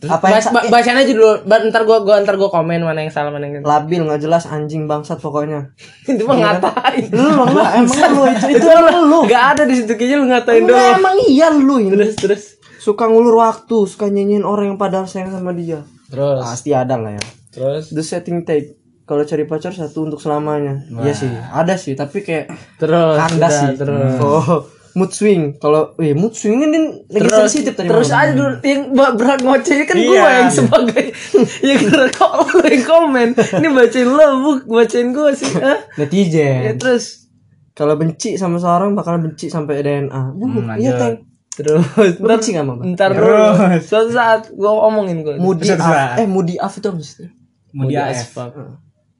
Apa 0.00 0.32
yang 0.32 0.40
Bahas, 0.40 0.46
ba- 0.48 0.66
bahasin 0.72 0.96
aja 0.96 1.12
dulu. 1.12 1.44
Ntar 1.44 1.82
gua 1.84 2.00
gua 2.00 2.24
ntar 2.24 2.40
gua 2.40 2.48
komen 2.48 2.80
mana 2.80 3.04
yang 3.04 3.12
salah 3.12 3.28
mana 3.28 3.44
yang 3.44 3.60
labil 3.60 4.08
nggak 4.08 4.20
jelas 4.20 4.48
anjing 4.48 4.88
bangsat 4.88 5.20
pokoknya. 5.20 5.76
itu 6.08 6.24
mah 6.24 6.40
ngatain. 6.40 7.12
Lu 7.12 7.28
emang 7.28 7.52
lu 7.84 8.22
itu 8.32 8.46
itu 8.56 8.68
lu. 9.04 9.18
Enggak 9.28 9.44
ada 9.52 9.62
di 9.68 9.74
situ 9.76 9.92
kayaknya 9.92 10.16
lu 10.16 10.26
ngatain 10.32 10.62
doang. 10.64 10.96
emang 10.96 11.16
iya 11.28 11.52
lu 11.52 11.76
ini. 11.76 11.92
Terus 11.92 12.14
terus. 12.16 12.42
Suka 12.80 13.04
ngulur 13.04 13.36
waktu, 13.36 13.84
suka 13.84 14.08
nyanyiin 14.08 14.40
orang 14.40 14.72
yang 14.72 14.78
padahal 14.80 15.04
sayang 15.04 15.28
sama 15.28 15.52
dia. 15.52 15.84
Terus. 16.08 16.40
Pasti 16.40 16.72
ada 16.72 16.96
lah 16.96 17.12
ya. 17.12 17.24
Terus. 17.52 17.92
The 17.92 18.00
setting 18.00 18.48
tape. 18.48 18.80
Kalau 19.04 19.26
cari 19.26 19.44
pacar 19.44 19.74
satu 19.74 20.06
untuk 20.06 20.16
selamanya. 20.16 20.80
Iya 20.88 21.12
sih, 21.12 21.28
ada 21.28 21.74
sih, 21.74 21.92
tapi 21.92 22.22
kayak 22.22 22.46
Terus. 22.78 23.18
kandas 23.18 23.52
sih. 23.52 23.74
Terus. 23.74 24.16
Oh, 24.16 24.64
mood 24.92 25.10
swing. 25.10 25.56
Kalau 25.56 25.94
eh 25.96 26.12
mood 26.12 26.32
swing 26.32 26.60
ini 26.60 26.78
lagi 27.06 27.24
Terus, 27.24 27.38
sensitif 27.44 27.72
tadi 27.72 27.86
terus 27.86 28.08
malam. 28.08 28.20
aja 28.20 28.32
dulu 28.32 28.50
yang 28.62 28.80
berat 28.92 29.40
ngoceh 29.40 29.78
kan 29.82 29.94
gue 29.94 30.12
Iya. 30.12 30.30
yang 30.38 30.50
sebagai 30.50 31.04
yang 31.68 31.80
kok 32.10 32.32
yang 32.60 32.82
komen 32.82 33.28
ini 33.32 33.68
bacain 33.68 34.08
lo 34.08 34.26
bu 34.38 34.50
bacain 34.68 35.08
gue 35.10 35.30
sih 35.32 35.50
ya 35.52 35.74
netizen. 35.96 36.74
terus 36.76 37.26
Kalau 37.70 37.94
benci 37.94 38.34
sama 38.34 38.56
seorang 38.56 38.92
bakalan 38.92 39.24
benci 39.24 39.46
sampai 39.46 39.80
DNA. 39.80 40.22
Iya, 40.36 40.60
lanjut. 40.68 40.94
Teng. 40.96 41.16
terus 41.50 41.82
Lu 42.16 42.26
benci 42.26 42.50
gak 42.50 42.62
sama? 42.62 42.74
ntar 42.86 43.10
dulu 43.10 43.40
suatu 43.80 44.10
saat 44.10 44.42
gue 44.48 44.68
omongin 44.68 45.20
gue 45.20 45.34
Terserah. 45.56 46.14
Af. 46.14 46.18
Eh, 46.18 46.26
Moody 46.26 46.54
Af 46.56 46.74
itu 46.74 46.86
apa 46.86 47.00
sih? 47.00 47.28
Mudi 47.70 47.94
AF. 47.94 48.10
asfak 48.12 48.52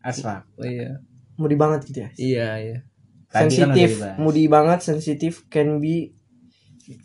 Asfak. 0.01 0.43
oh 0.55 0.65
iya 0.65 0.99
Moody 1.35 1.55
banget 1.55 1.81
gitu 1.85 1.99
ya. 2.01 2.09
iya 2.15 2.49
iya 2.59 2.77
Tadi 3.31 3.39
kan 3.39 3.47
sensitif, 3.47 3.91
dibahas. 3.97 4.17
moody 4.19 4.45
banget, 4.47 4.79
sensitif, 4.83 5.33
can 5.47 5.79
be 5.79 6.11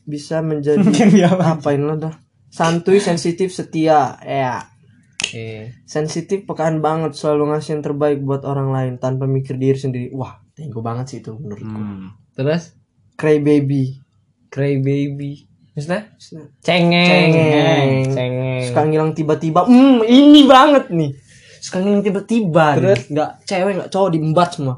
bisa 0.09 0.41
menjadi 0.41 0.81
Can 0.97 1.13
be 1.13 1.21
apa? 1.21 1.61
apain 1.61 1.79
lo 1.79 1.95
dah. 1.95 2.17
Santuy, 2.49 2.97
sensitif, 2.97 3.53
setia, 3.53 4.17
ya. 4.25 4.65
iya 5.29 5.69
Sensitif, 5.85 6.47
pekaan 6.49 6.81
banget, 6.81 7.13
selalu 7.13 7.53
ngasih 7.53 7.77
yang 7.77 7.83
terbaik 7.83 8.19
buat 8.23 8.41
orang 8.47 8.73
lain 8.73 8.93
tanpa 8.97 9.29
mikir 9.29 9.59
diri 9.59 9.77
sendiri. 9.77 10.07
Wah, 10.15 10.39
tenggo 10.55 10.79
banget 10.81 11.05
sih 11.11 11.19
itu 11.21 11.35
menurutku. 11.35 11.67
Hmm. 11.77 12.15
terus 12.33 12.73
Cry 13.15 13.39
baby, 13.39 13.95
cry 14.51 14.75
baby 14.79 15.47
maksudnya 15.75 16.07
cengeng 16.63 17.03
Cengeng. 17.03 17.87
cengeng 18.15 18.63
suka 18.63 18.81
ngilang 18.87 19.11
tiba-tiba. 19.11 19.67
Hmm, 19.67 19.99
ini 20.07 20.47
banget 20.47 20.87
nih. 20.91 21.11
Suka 21.59 21.83
ngilang 21.83 22.03
tiba-tiba. 22.03 22.79
Terus 22.79 23.11
nggak 23.11 23.29
cewek 23.43 23.73
nggak 23.75 23.91
cowok 23.91 24.09
diembat 24.15 24.49
semua. 24.55 24.75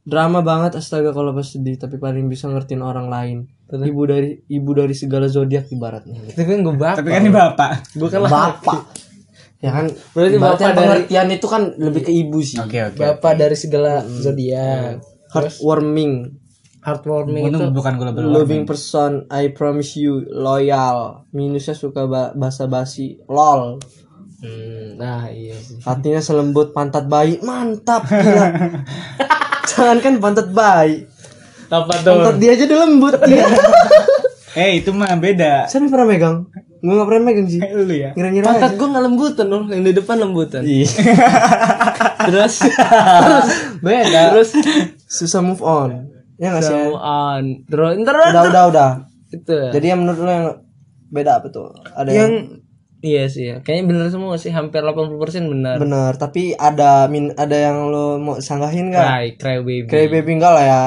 Drama 0.00 0.40
banget 0.40 0.74
astaga 0.74 1.12
kalau 1.12 1.30
pas 1.30 1.44
sedih 1.44 1.76
tapi 1.76 2.00
paling 2.00 2.24
bisa 2.26 2.48
ngertiin 2.48 2.80
orang 2.80 3.06
lain. 3.06 3.38
Ibu 3.70 4.02
dari 4.02 4.34
ibu 4.48 4.70
dari 4.72 4.92
segala 4.92 5.28
zodiak 5.28 5.68
ibaratnya. 5.68 6.18
tapi 6.26 6.42
kan 6.42 6.58
gue 6.60 6.74
bapak. 6.74 6.96
Tapi 6.98 7.08
kan 7.08 7.20
ini 7.20 7.30
bapak. 7.30 7.70
gue 7.94 8.08
kan 8.08 8.20
bapak. 8.24 8.80
Ya 9.60 9.70
kan 9.70 9.86
Berarti 10.16 10.36
bapak 10.40 10.58
dari- 10.58 10.74
pengertian 10.74 11.28
itu 11.30 11.46
kan 11.46 11.62
lebih 11.76 12.02
ke 12.02 12.12
ibu 12.12 12.40
sih. 12.40 12.58
Oke 12.58 12.80
oke. 12.82 12.98
bapak 12.98 13.32
dari 13.36 13.54
segala 13.54 14.00
zodiak. 14.02 15.04
Heartwarming. 15.30 16.12
Heartwarming 16.80 17.44
Itu 17.46 17.60
itu 17.60 17.66
bukan 17.70 17.92
gula 17.94 18.10
loving 18.16 18.64
person 18.64 19.28
I 19.28 19.52
promise 19.52 19.94
you 19.94 20.24
loyal. 20.26 21.28
Minusnya 21.30 21.76
suka 21.76 22.08
ba 22.08 22.32
basa 22.32 22.64
basi 22.66 23.20
lol. 23.28 23.78
Hmm, 24.40 24.96
nah 24.96 25.28
iya 25.28 25.54
sih. 25.54 25.76
Hatinya 25.84 26.18
selembut 26.18 26.72
pantat 26.72 27.04
bayi 27.04 27.36
mantap 27.44 28.08
gila 28.08 28.48
jangan 29.70 29.98
kan 30.02 30.12
pantat 30.18 30.48
bayi. 30.50 31.06
Apa 31.70 32.02
pantat 32.02 32.36
dia 32.42 32.58
aja 32.58 32.64
udah 32.66 32.78
lembut 32.82 33.14
dia. 33.30 33.46
Eh 34.58 34.82
itu 34.82 34.90
mah 34.90 35.14
beda. 35.14 35.70
saya 35.70 35.86
pernah 35.86 36.10
megang? 36.10 36.50
Gue 36.80 36.94
gak 36.96 37.08
pernah 37.12 37.22
megang 37.30 37.46
sih. 37.46 37.60
Lu 37.62 37.86
ya. 37.86 38.10
ngira-ngira 38.16 38.44
pantat 38.50 38.72
gue 38.74 38.88
nggak 38.90 39.04
lembutan 39.04 39.46
loh. 39.46 39.62
Yang 39.70 39.82
di 39.86 39.92
depan 40.02 40.16
lembutan. 40.18 40.62
Ih, 40.80 40.88
terus? 42.26 42.54
Beda. 43.84 44.20
Terus? 44.34 44.50
Susah 45.06 45.40
move 45.44 45.62
on. 45.62 46.10
Ya 46.40 46.50
nggak 46.50 46.64
sih? 46.66 46.74
Come 46.74 46.98
on. 46.98 47.44
Terus? 47.68 47.92
Ntar 48.02 48.14
udah 48.34 48.42
udah 48.50 48.62
udah. 48.72 48.90
Itu 49.30 49.54
Jadi 49.70 49.86
yang 49.86 50.02
menurut 50.02 50.20
lo 50.24 50.30
yang 50.32 50.46
beda 51.12 51.38
apa 51.38 51.46
tuh? 51.54 51.70
Ada 51.94 52.10
yang, 52.10 52.18
yang 52.18 52.32
iya 53.00 53.24
sih 53.26 53.48
ya 53.48 53.56
kayaknya 53.60 53.84
bener 53.88 54.06
semua 54.08 54.36
sih 54.36 54.48
hampir 54.48 54.80
80% 54.80 55.16
benar 55.46 55.76
benar, 55.76 56.12
tapi 56.14 56.52
ada 56.52 57.06
min 57.06 57.32
ada 57.34 57.56
yang 57.56 57.88
lo 57.88 58.16
mau 58.16 58.36
sanggahin 58.36 58.92
nggak? 58.92 59.06
cry 59.06 59.26
cry 59.36 59.56
baby 59.60 59.88
Kayak 59.88 60.08
baby 60.14 60.30
enggak 60.36 60.52
lah 60.52 60.64
ya. 60.64 60.84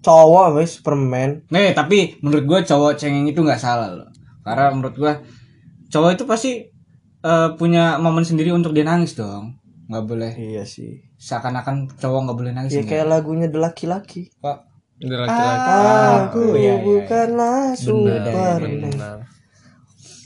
Cowok 0.00 0.56
wes 0.56 0.76
Superman. 0.76 1.44
Nih 1.48 1.72
tapi 1.72 2.20
menurut 2.20 2.44
gua 2.44 2.60
cowok 2.60 2.96
cengeng 2.96 3.24
itu 3.24 3.40
nggak 3.40 3.56
salah 3.56 3.88
loh. 3.88 4.08
Karena 4.40 4.68
menurut 4.68 4.92
gua 4.94 5.12
cowok 5.88 6.10
itu 6.12 6.24
pasti 6.24 6.52
eh, 7.20 7.48
punya 7.56 7.96
momen 7.96 8.20
sendiri 8.20 8.52
untuk 8.52 8.72
dia 8.72 8.84
nangis 8.84 9.12
dong. 9.12 9.56
Nggak 9.88 10.04
boleh 10.04 10.32
Iya 10.36 10.64
sih. 10.64 11.00
seakan-akan 11.16 11.88
cowok 11.96 12.20
nggak 12.24 12.36
boleh 12.36 12.52
nangis. 12.52 12.72
Ya 12.72 12.80
enggak. 12.80 12.90
kayak 12.90 13.06
lagunya 13.08 13.46
The 13.48 13.60
Laki-Laki. 13.60 14.22
Pak. 14.40 14.58
Udah 14.94 15.18
laki-laki 15.26 15.68
Aku 16.30 16.42
iya, 16.54 16.56
iya, 16.56 16.72
iya. 16.72 16.74
bukanlah 16.80 17.60
benar 17.74 17.76
Superman. 17.76 18.60
benar 18.94 19.16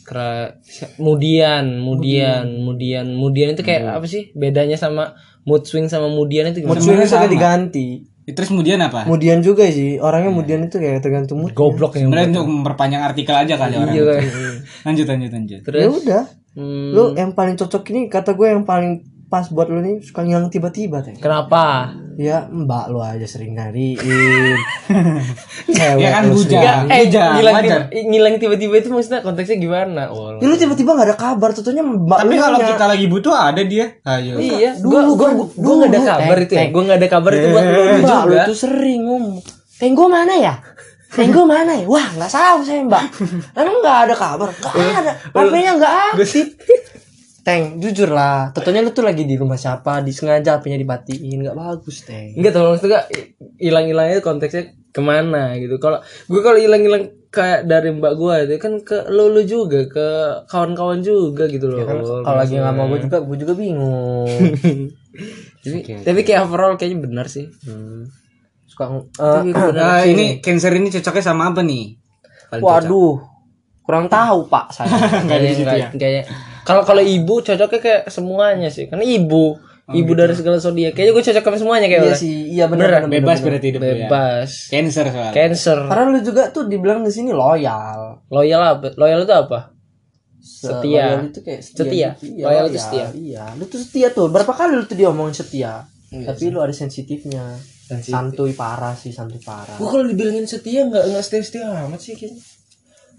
Kera- 0.08 0.56
kemudian 0.96 1.64
kemudian 1.76 2.42
kemudian 2.56 3.04
kemudian 3.06 3.48
itu 3.50 3.60
kayak 3.60 3.82
apa 3.92 4.04
sih 4.04 4.32
bedanya 4.32 4.74
sama 4.74 5.12
mood 5.42 5.62
swing 5.62 5.84
sama 5.86 6.08
kemudian 6.08 6.48
itu 6.48 6.60
Mood 6.62 6.76
gimana? 6.76 6.80
swing 6.82 6.98
itu 6.98 7.10
sama. 7.10 7.28
diganti. 7.28 7.88
Ya, 8.24 8.32
Terus 8.32 8.48
kemudian 8.50 8.76
apa? 8.78 9.04
Kemudian 9.04 9.40
juga 9.40 9.64
sih, 9.66 9.96
orangnya 9.96 10.28
kemudian 10.30 10.60
itu 10.62 10.76
kayak 10.76 11.00
tergantung 11.00 11.40
mood. 11.40 11.52
goblok 11.52 11.92
yang 11.94 12.08
Sebenarnya 12.08 12.28
untuk 12.34 12.46
memperpanjang 12.50 13.00
artikel 13.02 13.32
aja 13.34 13.54
kali 13.54 13.74
orang. 13.74 13.88
iya 13.90 14.02
kan 14.04 14.20
Lanjut 14.86 15.06
lanjut 15.06 15.30
lanjut. 15.30 15.58
Ya 15.58 15.64
terus 15.64 15.92
udah. 15.98 16.24
hmm, 16.52 16.88
Lu 16.90 17.04
yang 17.14 17.32
paling 17.32 17.56
cocok 17.56 17.82
ini 17.88 18.00
kata 18.06 18.32
gue 18.32 18.46
yang 18.46 18.64
paling 18.64 19.00
pas 19.28 19.44
buat 19.46 19.68
lu 19.68 19.78
nih 19.78 20.00
suka 20.00 20.24
ngilang 20.24 20.48
tiba-tiba 20.48 21.00
teh. 21.00 21.12
kenapa 21.14 21.92
Ya 22.16 22.44
mbak 22.44 22.88
lu 22.88 22.98
aja 22.98 23.22
sering 23.24 23.54
nyariin. 23.54 24.00
Cewek 25.70 26.02
Ya 26.02 26.08
kan 26.10 26.26
lu 26.26 26.34
bujang. 26.34 26.88
eh 26.88 27.06
Bujang, 27.06 27.30
ngilang 27.36 27.54
ngilang 28.10 28.34
tiba-tiba 28.36 28.74
itu 28.74 28.88
maksudnya 28.88 29.20
konteksnya 29.20 29.54
gimana 29.54 30.10
oh, 30.10 30.34
Ya 30.34 30.44
lu 30.44 30.56
tiba-tiba 30.56 30.98
gak 30.98 31.06
ada 31.06 31.16
kabar, 31.16 31.54
tentunya 31.54 31.78
mbak 31.78 32.18
Tapi 32.18 32.34
kalau 32.34 32.58
kita 32.58 32.84
lagi 32.88 33.06
butuh 33.06 33.30
ada 33.30 33.62
dia. 33.62 33.86
Ayo. 34.02 34.34
iya 34.34 34.74
Dulu, 34.74 34.90
gua 34.90 35.00
gua 35.14 35.28
dulu, 35.30 35.44
gua 35.54 35.72
nggak 35.78 35.90
ada 35.92 36.00
kabar 36.02 36.36
eh, 36.36 36.42
itu 36.42 36.52
ya 36.52 36.58
eh. 36.58 36.68
gua 36.68 36.82
nggak 36.82 36.98
ada 36.98 37.08
kabar 37.08 37.30
itu 37.32 37.46
buat 37.48 37.64
lu 37.64 37.78
Mbak 37.78 38.02
lu 38.02 38.08
juga 38.26 38.42
tuh 38.48 38.56
sering 38.58 39.00
ngomong. 39.04 39.36
Tenggo 39.78 40.04
mana 40.08 40.34
ya? 40.34 40.54
Tenggo 41.08 41.42
mana 41.44 41.72
ya? 41.72 41.86
Wah 41.86 42.06
nggak 42.12 42.30
tahu 42.30 42.58
saya 42.60 42.82
mbak. 42.82 43.04
Emang 43.54 43.76
nggak 43.78 43.98
ada 44.10 44.14
kabar? 44.14 44.48
Nggak 44.50 44.98
ada. 45.00 45.12
HP-nya 45.30 45.72
nggak 45.78 45.92
aktif. 46.12 46.46
Teng, 47.38 47.78
jujur 47.78 48.08
lah. 48.08 48.50
Tentunya 48.50 48.80
lu 48.80 48.90
tuh 48.90 49.00
lagi 49.00 49.22
di 49.22 49.34
rumah 49.34 49.54
siapa? 49.54 50.00
Disengaja 50.00 50.56
HP-nya 50.56 50.76
dimatiin. 50.76 51.38
Nggak 51.40 51.56
bagus, 51.56 52.02
Teng. 52.02 52.34
Enggak 52.34 52.52
tahu 52.52 52.64
maksudnya 52.70 53.00
hilang-hilangnya 53.56 54.20
konteksnya 54.20 54.64
ke 54.88 55.00
mana 55.00 55.54
gitu. 55.56 55.76
Kalau 55.76 55.98
gue 56.00 56.40
kalau 56.40 56.56
hilang-hilang 56.56 57.08
kayak 57.28 57.64
dari 57.64 57.90
mbak 57.90 58.14
gue 58.14 58.34
itu 58.42 58.54
kan 58.56 58.72
ke 58.80 59.04
lu 59.08 59.28
lu 59.28 59.44
juga 59.44 59.84
ke 59.84 60.06
kawan-kawan 60.46 61.00
juga 61.00 61.44
gitu 61.46 61.68
loh. 61.68 61.78
Kalau 62.20 62.36
lagi 62.36 62.54
nggak 62.54 62.74
mau 62.74 62.86
gue 62.86 63.00
juga, 63.02 63.18
gue 63.20 63.36
juga 63.38 63.52
bingung. 63.54 64.28
tapi, 65.62 65.78
tapi 66.00 66.20
kayak 66.22 66.40
overall 66.42 66.74
kayaknya 66.74 66.98
benar 67.00 67.26
sih. 67.26 67.48
Suka 68.66 68.84
ng- 68.86 69.08
eh, 69.14 69.42
Nah, 69.78 70.04
ini 70.04 70.24
cancer 70.38 70.72
ini 70.72 70.88
cocoknya 70.90 71.24
sama 71.24 71.48
apa 71.48 71.60
nih? 71.60 71.96
Paling 72.48 72.60
cocok. 72.60 72.72
waduh, 72.80 73.14
kurang 73.82 74.06
tahu 74.06 74.48
pak 74.48 74.66
saya. 74.70 74.88
Kayaknya 75.92 76.22
kalau 76.68 76.82
kalau 76.84 77.00
ibu 77.00 77.40
cocoknya 77.40 77.80
kayak 77.80 78.02
semuanya 78.12 78.68
sih. 78.68 78.84
Karena 78.92 79.08
ibu 79.08 79.56
ibu 79.88 80.12
dari 80.12 80.36
segala 80.36 80.60
zodiak. 80.60 80.92
Kayaknya 80.92 81.12
gue 81.16 81.24
cocok 81.24 81.44
sama 81.48 81.56
semuanya 81.56 81.86
kayak 81.88 82.02
Iya 82.04 82.14
sih, 82.14 82.34
iya 82.52 82.64
benar. 82.68 83.08
benar, 83.08 83.08
Bebas 83.08 83.40
benar. 83.40 83.56
berarti 83.56 83.66
hidup 83.72 83.80
lu 83.80 83.88
ya. 83.88 83.94
Bebas. 84.04 84.50
Cancer 84.68 85.06
soalnya. 85.08 85.32
Cancer. 85.32 85.78
Karena 85.88 86.04
lu 86.12 86.20
juga 86.20 86.42
tuh 86.52 86.64
dibilang 86.68 87.00
di 87.00 87.08
sini 87.08 87.32
loyal. 87.32 88.20
Loyal 88.28 88.60
apa? 88.60 88.92
Loyal 89.00 89.24
itu 89.24 89.32
apa? 89.32 89.72
Setia. 90.38 91.04
Loyal 91.16 91.32
itu 91.32 91.40
kayak 91.40 91.60
setia. 91.64 91.80
Setia. 91.88 92.08
gitu. 92.20 92.24
Iya, 92.36 92.44
Loyal 92.44 92.64
itu 92.68 92.78
setia. 92.78 93.06
Iya, 93.16 93.44
lu 93.56 93.64
tuh 93.64 93.80
setia 93.80 94.08
tuh. 94.12 94.26
Berapa 94.28 94.52
kali 94.52 94.76
lu 94.76 94.84
tuh 94.84 94.98
diomongin 95.00 95.32
setia? 95.32 95.88
Tapi 96.12 96.44
lu 96.52 96.60
ada 96.60 96.74
sensitifnya. 96.76 97.56
Santuy 97.88 98.52
parah 98.52 98.92
sih, 98.92 99.16
santuy 99.16 99.40
parah. 99.40 99.72
Gue 99.80 99.88
kalau 99.88 100.04
dibilangin 100.04 100.44
setia 100.44 100.84
nggak 100.84 101.08
nggak 101.08 101.24
setia 101.24 101.40
setia 101.40 101.64
amat 101.88 101.96
sih 101.96 102.12
kayaknya. 102.12 102.44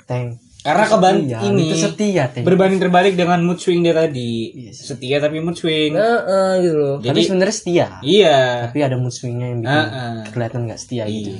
Teng. 0.06 0.38
Karena 0.60 0.84
keban 0.86 1.16
Iya, 1.24 1.40
ini 1.48 1.72
itu 1.72 1.78
setia, 1.80 2.28
Teng. 2.28 2.44
berbanding 2.44 2.78
terbalik 2.78 3.16
dengan 3.16 3.40
mood 3.40 3.58
swing 3.58 3.80
dia 3.80 3.96
tadi. 3.96 4.52
Setia 4.70 5.18
tapi 5.18 5.40
mood 5.40 5.56
swing. 5.56 5.96
Nah, 5.96 6.60
gitu 6.60 6.76
loh. 6.76 6.96
Tapi 6.98 7.06
Jadi 7.06 7.20
sebenarnya 7.24 7.56
setia. 7.56 7.88
iya. 8.02 8.68
Tapi 8.68 8.78
ada 8.82 8.96
mood 8.96 9.10
swingnya 9.10 9.48
yang 9.50 9.60
bikin 9.62 9.72
Heeh. 9.72 10.16
kelihatan 10.30 10.60
nggak 10.68 10.78
setia 10.78 11.04
gitu. 11.08 11.32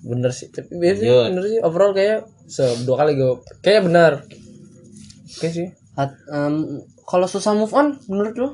Bener 0.00 0.30
sih. 0.30 0.48
Tapi 0.48 0.70
biasa 0.72 1.00
Lanjut. 1.02 1.26
bener 1.28 1.44
sih. 1.44 1.58
Overall 1.60 1.92
kayak 1.92 2.18
se 2.46 2.62
dua 2.82 2.96
kali 2.96 3.12
gue 3.14 3.32
kayaknya 3.58 3.82
benar. 3.84 4.12
Oke 5.28 5.48
sih. 5.48 5.66
At- 5.94 6.22
em, 6.26 6.54
kalau 7.02 7.26
susah 7.26 7.52
move 7.52 7.72
on 7.72 7.98
menurut 8.06 8.34
lu? 8.34 8.48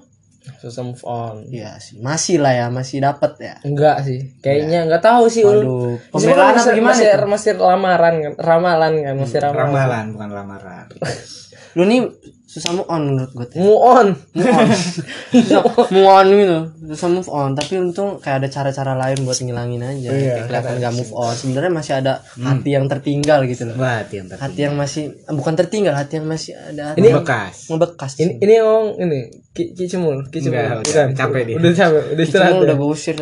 Susah 0.63 0.83
move 0.87 1.03
on. 1.03 1.47
Iya 1.51 1.79
sih, 1.83 1.99
masih 1.99 2.39
lah 2.39 2.53
ya, 2.55 2.67
masih 2.71 3.03
dapat 3.03 3.33
ya. 3.39 3.55
Enggak 3.67 4.07
sih. 4.07 4.35
Kayaknya 4.41 4.87
enggak 4.87 5.03
tahu 5.03 5.27
sih. 5.27 5.43
Waduh, 5.43 5.99
pembelaan 6.15 6.55
apa 6.55 6.71
gimana 6.73 6.95
masih, 6.95 7.27
masih 7.27 7.53
lamaran 7.59 8.15
kan, 8.23 8.33
ramalan 8.39 8.93
kan, 9.03 9.15
masih 9.19 9.39
ramalan. 9.43 9.67
Ramalan 9.67 10.05
bukan 10.15 10.31
lamaran. 10.31 10.87
Lu 11.77 11.85
nih 11.85 12.09
susah 12.57 12.73
move 12.73 12.89
on 12.89 13.03
menurut 13.13 13.31
gue 13.37 13.47
Teng. 13.53 13.61
Move 13.69 13.83
on. 13.85 14.07
move 14.33 14.49
on. 14.49 14.67
Susah 15.45 15.61
move 15.93 16.09
on 16.09 16.27
gitu. 16.33 16.59
Susah 16.89 17.09
move 17.13 17.29
on. 17.29 17.51
Tapi 17.53 17.73
untung 17.77 18.17
kayak 18.17 18.41
ada 18.41 18.49
cara-cara 18.49 18.97
lain 18.97 19.29
buat 19.29 19.37
ngilangin 19.37 19.85
aja. 19.85 20.09
Iya, 20.09 20.17
Kayak 20.17 20.45
kelihatan 20.49 20.75
nggak 20.81 20.95
move 20.97 21.13
on. 21.13 21.35
sebenarnya 21.37 21.73
masih 21.77 21.93
ada 22.01 22.13
hati 22.25 22.71
yang 22.73 22.89
tertinggal 22.89 23.45
gitu 23.45 23.69
loh. 23.69 23.77
Wah, 23.77 24.01
hati 24.01 24.25
yang 24.25 24.27
hati 24.33 24.61
yang 24.65 24.75
masih 24.81 25.05
eh, 25.13 25.35
bukan 25.37 25.53
tertinggal 25.53 25.93
hati 25.93 26.17
yang 26.17 26.25
masih 26.25 26.57
ada 26.57 26.97
ini 26.97 27.13
bekas. 27.13 27.69
ngebekas 27.69 28.11
Ini 28.17 28.33
ini 28.41 28.53
ngomong 28.65 28.89
ini 29.05 29.19
Ki, 29.53 29.77
Ki 29.77 29.85
Cemul, 29.85 30.25
Ki 30.33 30.41
Cemul. 30.41 30.57
Enggak, 30.57 30.81
udah 30.89 31.07
capek 31.13 31.43
dia. 31.45 31.57
Udah 31.61 31.73
capek, 31.77 32.03
udah 32.17 32.25
istirahat. 32.25 32.53
Udah 32.57 32.77
gue 32.81 32.89
usir 32.89 33.15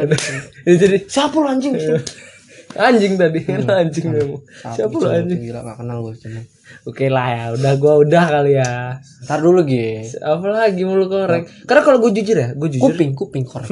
jadi 0.64 0.98
siapa 1.10 1.34
lu 1.42 1.50
anjing 1.50 1.74
anjing 2.76 3.14
tadi, 3.14 3.40
anjing 3.80 4.06
kamu. 4.08 4.36
Siapa 4.66 4.90
lu 4.92 5.06
anjing? 5.06 5.40
gila 5.40 5.60
gak 5.62 5.76
kenal 5.78 5.98
gue 6.00 6.14
cuma 6.16 6.40
Oke 6.82 7.06
lah 7.06 7.28
ya, 7.28 7.44
udah 7.52 7.72
gua 7.76 7.94
udah 7.98 8.24
kali 8.26 8.56
ya. 8.56 8.96
ntar 9.20 9.38
dulu 9.38 9.62
Gi 9.62 10.00
Apa 10.16 10.48
lagi 10.48 10.80
mulu 10.82 11.06
korek? 11.06 11.44
Karena 11.62 11.82
kalau 11.82 12.00
gue 12.00 12.10
jujur 12.10 12.34
ya, 12.34 12.48
gue 12.50 12.68
jujur. 12.70 12.88
kuping 12.88 13.12
kuping 13.12 13.44
korek 13.44 13.68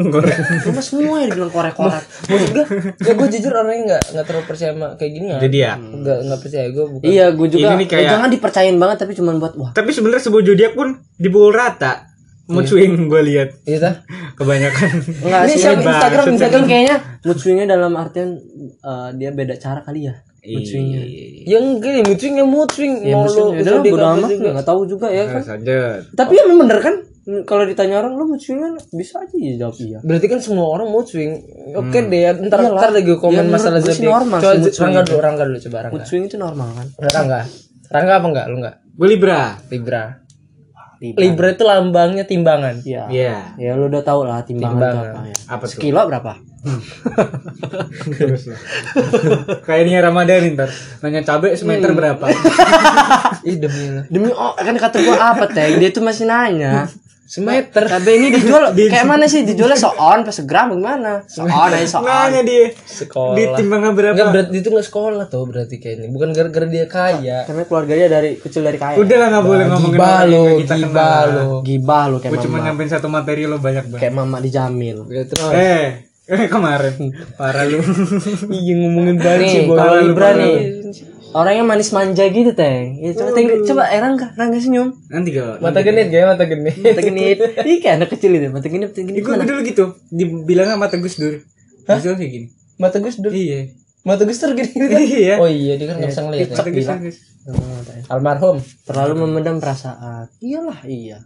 Cuma 0.63 0.79
semua 0.79 1.19
yang 1.19 1.33
dibilang 1.33 1.49
korek-korek 1.51 2.05
Maksud 2.29 2.51
gue, 2.53 2.65
ya 3.01 3.13
gue 3.13 3.29
jujur 3.31 3.49
orangnya 3.51 3.83
nggak 3.91 4.03
nggak 4.13 4.25
terlalu 4.25 4.45
percaya 4.45 4.71
sama 4.71 4.89
kayak 4.95 5.13
gini 5.13 5.27
ya. 5.27 5.39
Jadi 5.41 5.57
ya. 5.59 5.73
Nggak 5.75 6.19
nggak 6.23 6.41
percaya 6.41 6.67
gue 6.69 6.85
bukan. 6.87 7.05
Iya 7.07 7.27
gue 7.33 7.49
juga 7.49 7.65
Ini 7.65 7.75
nih 7.75 7.89
kayak- 7.89 8.05
eh, 8.05 8.13
Jangan 8.13 8.29
dipercayain 8.31 8.77
banget 8.77 8.97
Tapi 8.99 9.13
cuma 9.15 9.31
buat 9.35 9.55
Wah 9.57 9.71
Tapi 9.73 9.91
sebenarnya 9.91 10.23
sebuah 10.23 10.43
zodiak 10.45 10.73
pun 10.73 10.89
dipukul 11.17 11.51
rata. 11.51 12.12
Mood 12.43 12.67
swing 12.67 13.07
gue 13.07 13.23
lihat 13.23 13.55
Iya 13.63 13.79
tah? 13.79 13.95
kebanyakan. 14.35 14.91
Enggak 15.23 15.41
Ini 15.45 15.53
sih 15.53 15.59
siapa. 15.61 15.81
Instagram 15.81 16.25
Instagram 16.35 16.63
kayaknya 16.67 16.97
Mood 17.23 17.39
swingnya 17.39 17.67
dalam 17.69 17.93
artian 17.95 18.29
eh, 18.79 19.09
Dia 19.15 19.31
beda 19.31 19.55
cara 19.57 19.81
kali 19.81 20.11
ya 20.11 20.15
Mood 20.43 20.65
swingnya 20.65 21.01
Yang 21.45 21.65
enggak 21.79 22.03
mood 22.03 22.19
swing 22.19 22.35
yang 22.35 22.51
mood 22.51 22.71
swing 22.71 22.93
Ya 23.01 23.15
mau 23.15 23.23
mood 23.23 23.31
swing 23.31 23.47
lu 23.47 23.63
Udah 23.63 23.75
bodo 23.81 24.07
amat 24.13 24.29
juga. 24.29 24.49
Gak 24.53 24.67
tau 24.67 24.81
juga 24.83 25.07
ya 25.09 25.23
kan 25.25 25.43
lanjut. 25.45 26.01
Tapi 26.13 26.33
emang 26.37 26.59
bener 26.67 26.79
kan 26.79 26.95
Kalau 27.47 27.63
ditanya 27.63 27.95
orang 27.99 28.13
Lu 28.15 28.25
mood 28.27 28.43
swingan 28.43 28.73
Bisa 28.91 29.23
aja 29.23 29.37
ya 29.39 29.53
jawab 29.57 29.77
iya 29.79 29.99
Berarti 30.03 30.27
kan 30.27 30.41
semua 30.43 30.67
orang 30.69 30.91
mood 30.91 31.07
swing. 31.07 31.33
Oke 31.73 31.99
deh, 32.03 32.23
ntar 32.43 32.59
Iyalah. 32.59 32.75
ntar 32.75 32.91
lagi 32.91 33.15
komen 33.15 33.39
Ya, 33.39 33.49
masalah 33.49 33.79
zodiak. 33.79 34.03
normal 34.03 34.39
Coba 34.43 34.55
mood 34.59 34.67
swing 34.69 34.83
Rangga 34.83 35.01
itu. 35.01 35.09
dulu, 35.09 35.21
Rangga 35.23 35.43
dulu 35.47 35.59
coba 35.63 35.77
Rangga. 35.79 35.95
Mood 35.95 36.05
swing 36.05 36.23
itu 36.27 36.37
normal 36.37 36.69
kan 36.75 36.87
Rangga. 36.99 37.41
Rangga 37.87 38.13
apa 38.19 38.27
enggak? 38.27 38.47
Lu 38.51 38.57
enggak? 38.59 38.75
Gue 38.93 39.09
Libra. 39.09 39.41
Libra. 39.71 40.03
Libra. 41.03 41.19
Libra 41.19 41.49
itu 41.51 41.65
lambangnya 41.67 42.23
timbangan. 42.23 42.79
Iya 42.87 43.11
Iya. 43.11 43.35
Ya 43.59 43.71
lu 43.75 43.91
udah 43.91 44.07
tau 44.07 44.23
lah 44.23 44.47
timbangan, 44.47 44.79
itu 44.79 44.87
Timbangan. 44.87 45.11
apa 45.11 45.21
ya 45.27 45.37
Apa 45.51 45.65
tuh? 45.67 45.71
Sekilo 45.75 46.03
berapa? 46.07 46.33
Terus 48.15 48.43
lah. 48.47 48.61
Kayaknya 49.67 49.99
Ramadan 49.99 50.55
ntar 50.55 50.71
nanya 51.03 51.27
cabe 51.27 51.59
semeter 51.59 51.91
berapa? 51.91 52.23
Ih 53.51 53.59
demi 53.59 53.91
lu. 53.91 54.01
Demi 54.07 54.31
oh 54.31 54.55
kan 54.55 54.79
kata 54.79 55.03
gua 55.03 55.35
apa 55.35 55.51
teh 55.51 55.75
Dia 55.77 55.91
tuh 55.91 56.07
masih 56.07 56.31
nanya 56.31 56.87
Semeter. 57.33 57.89
Cabe 57.89 58.13
ini 58.13 58.29
dijual 58.29 58.77
kayak 58.93 59.09
mana 59.09 59.25
sih? 59.25 59.41
Dijualnya 59.41 59.73
seon 59.75 60.21
pas 60.21 60.37
segram 60.37 60.69
gimana? 60.69 61.25
Seon 61.25 61.49
aja 61.49 61.81
seon. 61.81 62.05
Nanya 62.05 62.45
dia. 62.45 62.77
Sekolah. 62.77 63.33
Di 63.33 63.49
timbangan 63.57 63.97
berapa? 63.97 64.13
Enggak 64.13 64.29
berarti 64.31 64.57
itu 64.61 64.69
enggak 64.69 64.87
sekolah 64.87 65.25
tuh 65.27 65.49
berarti 65.49 65.81
kayaknya. 65.81 66.13
Bukan 66.13 66.29
gara-gara 66.37 66.67
dia 66.69 66.85
kaya. 66.85 67.49
Karena 67.49 67.65
keluarganya 67.65 68.07
dari 68.13 68.37
kecil 68.37 68.61
dari 68.61 68.77
kaya. 68.77 69.01
Udah 69.01 69.17
lah 69.17 69.29
nggak 69.33 69.45
boleh 69.49 69.65
ngomongin 69.65 69.97
Gibah 69.97 70.13
yang 70.13 70.29
lo, 70.29 70.43
nggak 70.43 70.61
kita 70.61 70.75
gibah 70.77 70.93
kenal. 70.93 71.25
lo. 71.33 71.49
Gibah 71.65 72.03
lu 72.05 72.17
kayak 72.21 72.33
Gue 72.37 72.45
cuma 72.45 72.57
nyampein 72.61 72.91
satu 72.93 73.09
materi 73.09 73.43
lo 73.49 73.57
banyak 73.57 73.85
banget. 73.89 74.01
Kayak 74.05 74.15
mama 74.15 74.37
dijamil. 74.37 74.97
Ya, 75.09 75.23
terus 75.25 75.49
Eh, 75.57 75.87
eh 76.29 76.47
kemarin 76.47 76.95
parah 77.41 77.65
lu. 77.65 77.81
iya 78.53 78.73
ngomongin 78.77 79.17
banget 79.17 79.41
Nih, 79.41 79.49
sih 79.49 79.61
kalau 79.65 80.05
Libra 80.05 80.37
parah 80.37 80.53
nih. 81.33 81.41
Orangnya 81.41 81.65
manis 81.65 81.91
manja 81.97 82.29
gitu, 82.29 82.53
Teng. 82.53 83.01
Ya, 83.01 83.17
coba 83.17 83.31
teng, 83.33 83.49
coba 83.65 83.83
eh 83.89 84.01
Rangga, 84.05 84.37
Rangga 84.37 84.61
senyum. 84.61 84.93
Nanti 85.09 85.33
kalau 85.33 85.57
Mata 85.65 85.81
genit 85.81 86.13
kayak 86.13 86.37
mata 86.37 86.45
genit. 86.45 86.77
Mata 86.77 87.01
genit. 87.01 87.39
Ih, 87.73 87.81
kayak 87.81 87.95
anak 88.05 88.09
kecil 88.13 88.37
itu. 88.37 88.53
Mata 88.53 88.69
genit, 88.69 88.93
mata 88.93 89.01
genit. 89.01 89.25
Gue 89.25 89.35
dulu 89.41 89.61
gitu, 89.65 89.85
dibilang 90.13 90.69
sama 90.69 90.87
mata 90.87 91.01
Gus 91.01 91.17
Dur. 91.17 91.41
Gus 91.89 92.03
Dur 92.05 92.15
kayak 92.21 92.31
gini. 92.37 92.47
Mata 92.77 93.01
Gus 93.01 93.17
Dur. 93.17 93.33
Iya. 93.33 93.73
Mata 94.05 94.23
Gus 94.29 94.39
Dur 94.45 94.53
gini 94.53 94.69
gitu. 94.77 94.93
Iya. 94.93 95.35
Oh 95.41 95.49
iya, 95.49 95.81
dia 95.81 95.87
kan 95.89 95.97
nggak 95.97 96.11
bisa 96.13 96.23
ngeliat 96.29 96.45
ya. 96.45 96.55
Mata 96.55 96.71
Gus 96.71 96.85
Dur. 96.85 96.99
Gus. 97.01 97.17
Almarhum. 98.13 98.57
Terlalu 98.85 99.15
memendam 99.25 99.57
perasaan. 99.57 100.29
Iyalah, 100.45 100.85
iya. 100.85 101.19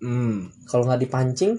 Hmm. 0.00 0.48
Kalau 0.70 0.86
nggak 0.88 1.04
dipancing, 1.04 1.58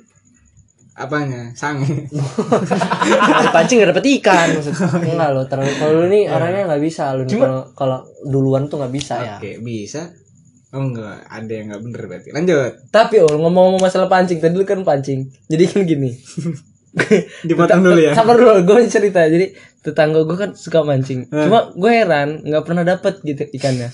Apanya? 1.00 1.56
Sange. 1.56 2.12
nggak 2.12 3.44
dipancing 3.48 3.80
nggak 3.80 3.92
dapet 3.96 4.06
ikan 4.20 4.48
maksudnya. 4.52 4.88
Enggak 5.16 5.30
lo, 5.32 5.42
terlalu 5.48 5.74
kalau 5.80 5.94
lu 5.96 6.06
nih 6.12 6.24
orangnya 6.28 6.64
nggak 6.68 6.84
bisa 6.84 7.16
lu 7.16 7.24
nih 7.24 7.40
kalau 7.40 7.62
kalau 7.72 8.00
duluan 8.28 8.68
tuh 8.68 8.84
nggak 8.84 8.92
bisa 8.92 9.16
ya. 9.24 9.36
Oke, 9.40 9.64
bisa. 9.64 10.12
Oh 10.70 10.84
enggak, 10.86 11.24
ada 11.26 11.50
yang 11.50 11.72
enggak 11.72 11.82
bener 11.88 12.02
berarti. 12.12 12.30
Lanjut. 12.36 12.72
Tapi 12.92 13.16
oh 13.24 13.32
ngomong-ngomong 13.32 13.80
masalah 13.80 14.12
pancing, 14.12 14.44
tadi 14.44 14.60
lu 14.60 14.68
kan 14.68 14.84
pancing. 14.84 15.24
Jadi 15.48 15.64
kan 15.72 15.82
gini. 15.88 16.12
Dipotong 17.48 17.80
dulu 17.80 18.00
ya. 18.04 18.12
Sabar 18.12 18.36
dulu, 18.36 18.60
gue 18.68 18.78
cerita. 18.92 19.24
Jadi 19.24 19.56
tetangga 19.80 20.28
gue 20.28 20.36
kan 20.36 20.52
suka 20.52 20.84
mancing. 20.84 21.32
Cuma 21.32 21.72
gue 21.72 21.92
heran 21.96 22.44
nggak 22.44 22.64
pernah 22.68 22.84
dapet 22.84 23.24
gitu 23.24 23.48
ikannya. 23.56 23.88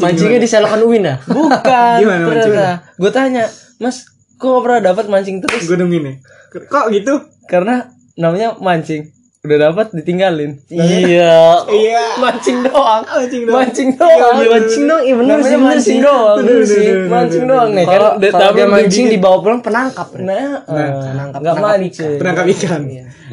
Mancingnya 0.00 0.40
di 0.40 0.48
selokan 0.48 0.80
Uin 0.80 1.04
ya? 1.04 1.20
Bukan. 1.28 1.98
Gimana 2.00 2.24
mancingnya? 2.24 2.74
Gue 2.96 3.10
tanya, 3.12 3.44
Mas, 3.76 4.15
kok 4.36 4.46
gak 4.46 4.62
pernah 4.62 4.80
dapat 4.84 5.04
mancing 5.06 5.36
terus? 5.40 5.62
Gue 5.64 5.76
nungguin 5.76 6.02
nih. 6.02 6.16
Kok 6.52 6.86
gitu? 6.90 7.14
Karena 7.44 7.88
namanya 8.14 8.56
mancing. 8.56 9.12
Udah 9.40 9.70
dapat 9.70 9.94
ditinggalin. 9.94 10.58
Iya. 10.66 11.62
Iya. 11.70 12.04
Mancing 12.18 12.66
doang. 12.66 13.06
Mancing 13.06 13.42
dong. 13.46 13.54
Mancing 13.54 13.88
doang. 13.94 14.34
Iya, 14.34 14.48
mancing 14.50 14.84
dong, 14.84 15.02
iya 15.02 15.14
bener 15.14 15.36
Namanya 15.38 15.46
sih, 15.46 15.54
bener 15.54 15.70
mancing 15.70 15.98
sih. 15.98 15.98
doang. 16.02 16.36
Sih. 16.66 16.86
Mancing 17.06 17.44
doang 17.46 17.70
nih. 17.70 17.84
Kan 17.86 17.92
Kalau 17.94 18.10
udah 18.18 18.30
kalau 18.34 18.42
tapi 18.42 18.58
dia 18.58 18.66
mancing 18.66 19.06
dibawa 19.06 19.36
pulang 19.38 19.60
penangkap. 19.62 20.06
Bre. 20.10 20.22
Nah, 20.26 20.50
penangkap, 20.66 21.38
nggak 21.38 21.54
penangkap 21.54 21.62
mancing. 21.62 22.18
Penangkap 22.18 22.44
ikan. 22.50 22.82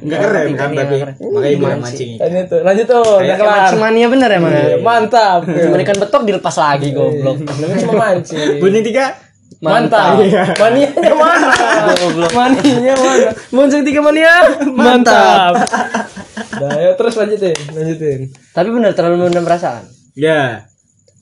Enggak 0.04 0.20
keren 0.20 0.36
kan 0.36 0.52
Ikan, 0.52 0.70
tapi 0.76 0.96
iya, 1.00 1.06
makanya 1.32 1.58
bilang 1.58 1.80
Mancing. 1.80 1.82
mancing 1.82 2.10
ikan. 2.14 2.28
Lanjut 2.28 2.46
tuh, 2.52 2.60
lanjut 2.62 2.86
tuh. 2.86 3.48
Mancing 3.48 3.82
mania 3.82 4.08
bener 4.12 4.30
ya 4.30 4.40
mana? 4.40 4.58
Iya, 4.60 4.78
Mantap. 4.84 5.40
Cuma 5.48 5.76
ikan 5.82 5.98
betok 5.98 6.22
dilepas 6.28 6.56
lagi 6.60 6.88
goblok. 6.92 7.36
Cuma 7.82 7.94
mancing. 7.96 8.62
Bunyi 8.62 8.82
tiga. 8.86 9.06
Mantap. 9.64 10.20
Iya. 10.20 10.44
Manianya 10.60 11.14
mana? 11.16 11.48
Manianya 12.36 12.94
mana? 13.00 13.30
Muncul 13.56 13.82
tiga 13.88 14.04
mania. 14.04 14.36
Mantap. 14.68 15.54
Nah, 16.60 16.76
ya 16.76 16.92
terus 17.00 17.16
lanjutin, 17.16 17.56
lanjutin. 17.72 18.20
Tapi 18.52 18.68
bener 18.70 18.92
terlalu 18.92 19.32
mendem 19.32 19.48
perasaan. 19.48 19.88
Ya. 20.20 20.68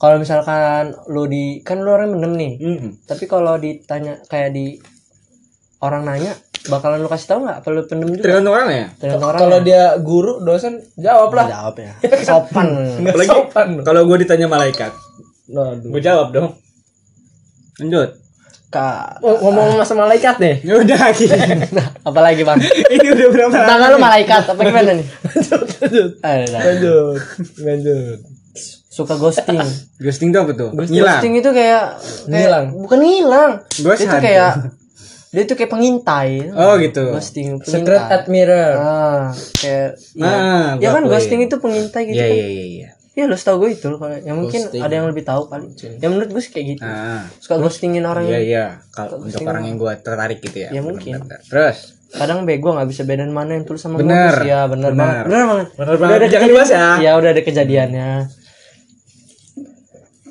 Kalau 0.02 0.18
misalkan 0.18 0.98
lu 1.06 1.30
di 1.30 1.62
kan 1.62 1.78
lu 1.78 1.94
orang 1.94 2.18
mendem 2.18 2.34
nih. 2.34 2.52
Mm. 2.58 3.06
Tapi 3.06 3.30
kalau 3.30 3.54
ditanya 3.62 4.18
kayak 4.26 4.50
di 4.50 4.82
orang 5.78 6.02
nanya 6.02 6.34
bakalan 6.66 7.02
lu 7.02 7.10
kasih 7.10 7.26
tahu 7.30 7.38
nggak? 7.46 7.56
Apa 7.62 7.68
lu 7.70 7.82
pendem 7.86 8.10
juga? 8.10 8.26
Tergantung 8.26 8.54
orang 8.54 8.68
ya. 8.70 8.86
Tergantung 8.98 9.30
orang. 9.30 9.40
Kalau 9.46 9.58
dia 9.62 9.82
guru, 10.02 10.32
dosen 10.42 10.82
jawab 10.98 11.30
lah. 11.34 11.46
jawab 11.46 11.74
ya. 11.78 11.92
Sopan. 12.22 12.66
Nggak 13.02 13.14
Apalagi 13.14 13.30
sopan. 13.30 13.68
kalau 13.86 14.00
gue 14.06 14.16
ditanya 14.26 14.46
malaikat, 14.46 14.92
Aduh. 15.50 15.90
gue 15.90 16.02
jawab 16.02 16.30
dong. 16.34 16.50
Lanjut. 17.82 18.21
Kak. 18.72 19.20
Oh, 19.20 19.36
ngomong 19.38 19.84
sama 19.84 20.08
malaikat 20.08 20.40
deh. 20.40 20.56
Ya 20.66 20.74
udah 20.74 21.12
gitu. 21.12 21.36
Nah, 21.70 21.86
apalagi 22.08 22.40
bang? 22.40 22.56
Ini 22.94 23.06
udah 23.06 23.26
berapa? 23.28 23.52
Tetangga 23.54 23.86
lu 23.86 23.98
malaikat 23.98 24.42
apa 24.48 24.60
gimana 24.60 24.90
nih? 24.96 25.06
lanjut, 25.76 26.10
lanjut, 26.50 27.16
lanjut. 27.60 28.18
Suka 28.88 29.16
ghosting. 29.16 29.60
Ghosting 29.96 30.28
tuh 30.30 30.40
apa 30.42 30.52
tuh? 30.52 30.70
Ngilang. 30.72 31.16
Ghosting 31.16 31.32
itu 31.34 31.50
kayak, 31.50 31.84
kayak 31.96 32.28
Ngilang. 32.28 32.64
bukan 32.76 32.98
ngilang. 32.98 33.52
Ghost 33.78 34.02
itu 34.02 34.16
kayak 34.18 34.52
dia 35.28 35.42
itu 35.42 35.54
kayak 35.54 35.70
pengintai. 35.70 36.52
Oh 36.52 36.76
gitu. 36.76 37.08
Ghosting 37.08 37.56
Secret 37.60 37.96
pengintai. 37.96 38.16
admirer. 38.18 38.72
Ah, 38.76 39.22
kayak 39.54 39.96
ya, 40.12 40.28
Ah, 40.28 40.68
ya 40.76 40.88
kan 40.90 41.02
ghosting 41.04 41.40
itu 41.40 41.56
pengintai 41.56 42.02
gitu 42.04 42.16
Iya 42.16 42.26
kan. 42.26 42.36
iya 42.36 42.48
iya 42.48 42.88
iya. 43.12 43.24
Ya 43.24 43.30
lu 43.30 43.36
tau 43.36 43.56
gue 43.60 43.70
itu 43.76 43.88
kalau 44.00 44.16
ya 44.16 44.32
mungkin 44.32 44.60
Ghosting. 44.68 44.80
ada 44.80 44.94
yang 44.96 45.06
lebih 45.08 45.24
tahu 45.24 45.44
kali. 45.48 45.68
Ya 46.00 46.08
menurut 46.08 46.32
gue 46.32 46.42
sih 46.42 46.48
kayak 46.48 46.66
gitu. 46.76 46.88
Ah. 46.88 47.28
Suka 47.36 47.60
ghostingin 47.60 48.08
orang 48.08 48.24
Iya 48.24 48.32
yang 48.32 48.44
iya. 48.48 48.66
Kalau 48.88 49.20
untuk 49.20 49.44
orang 49.44 49.64
yang 49.68 49.76
gue 49.76 49.92
tertarik 50.00 50.40
gitu 50.40 50.58
ya. 50.64 50.70
Ya, 50.72 50.80
mungkin. 50.80 51.20
Benar, 51.20 51.28
benar. 51.28 51.40
Terus. 51.44 51.78
kadang 52.12 52.44
bego 52.44 52.76
nggak 52.76 52.92
bisa 52.92 53.08
bedain 53.08 53.32
mana 53.32 53.56
yang 53.56 53.64
tulus 53.64 53.80
sama 53.80 53.96
Bener. 53.96 54.36
modus. 54.36 54.44
Ya 54.44 54.68
bener, 54.68 54.92
Bener. 54.92 55.00
banget. 55.00 55.24
Bener 55.28 55.44
banget. 55.48 55.68
Bener 55.76 55.88
Udah 55.92 56.00
banget. 56.00 56.16
ada 56.20 56.26
Jangan 56.28 56.48
dibahas 56.48 56.70
ya. 56.72 56.86
Ya 57.00 57.10
udah 57.16 57.30
ada 57.32 57.42
kejadiannya. 57.42 58.10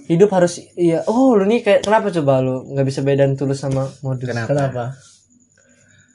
Hidup 0.06 0.30
harus 0.30 0.54
iya. 0.76 1.00
Oh, 1.08 1.34
lu 1.34 1.46
nih 1.46 1.62
kayak 1.62 1.82
kenapa 1.82 2.10
coba 2.10 2.34
lu 2.42 2.66
nggak 2.70 2.86
bisa 2.86 3.00
bedain 3.02 3.34
tulus 3.34 3.62
sama 3.62 3.90
modus? 4.02 4.30
Kenapa? 4.30 4.50
Kenapa? 4.50 4.84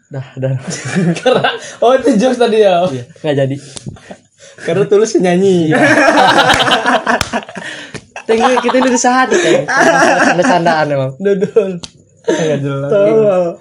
Dah, 0.07 0.27
dah. 0.39 0.55
Karena 1.19 1.51
oh 1.83 1.93
itu 1.99 2.15
jokes 2.15 2.39
tadi 2.39 2.63
ya. 2.63 2.87
Nggak 3.23 3.35
jadi. 3.35 3.57
Karena 4.62 4.85
tulus 4.85 5.16
nyanyi. 5.16 5.72
Teng, 8.27 8.40
kita 8.42 8.77
udah 8.83 9.01
sehati, 9.01 9.37
Teng. 9.38 9.64
Canda-candaan 9.66 10.87
emang. 10.92 11.12
Dodol. 11.16 11.79
Enggak 12.27 12.59
jelas. 12.59 12.90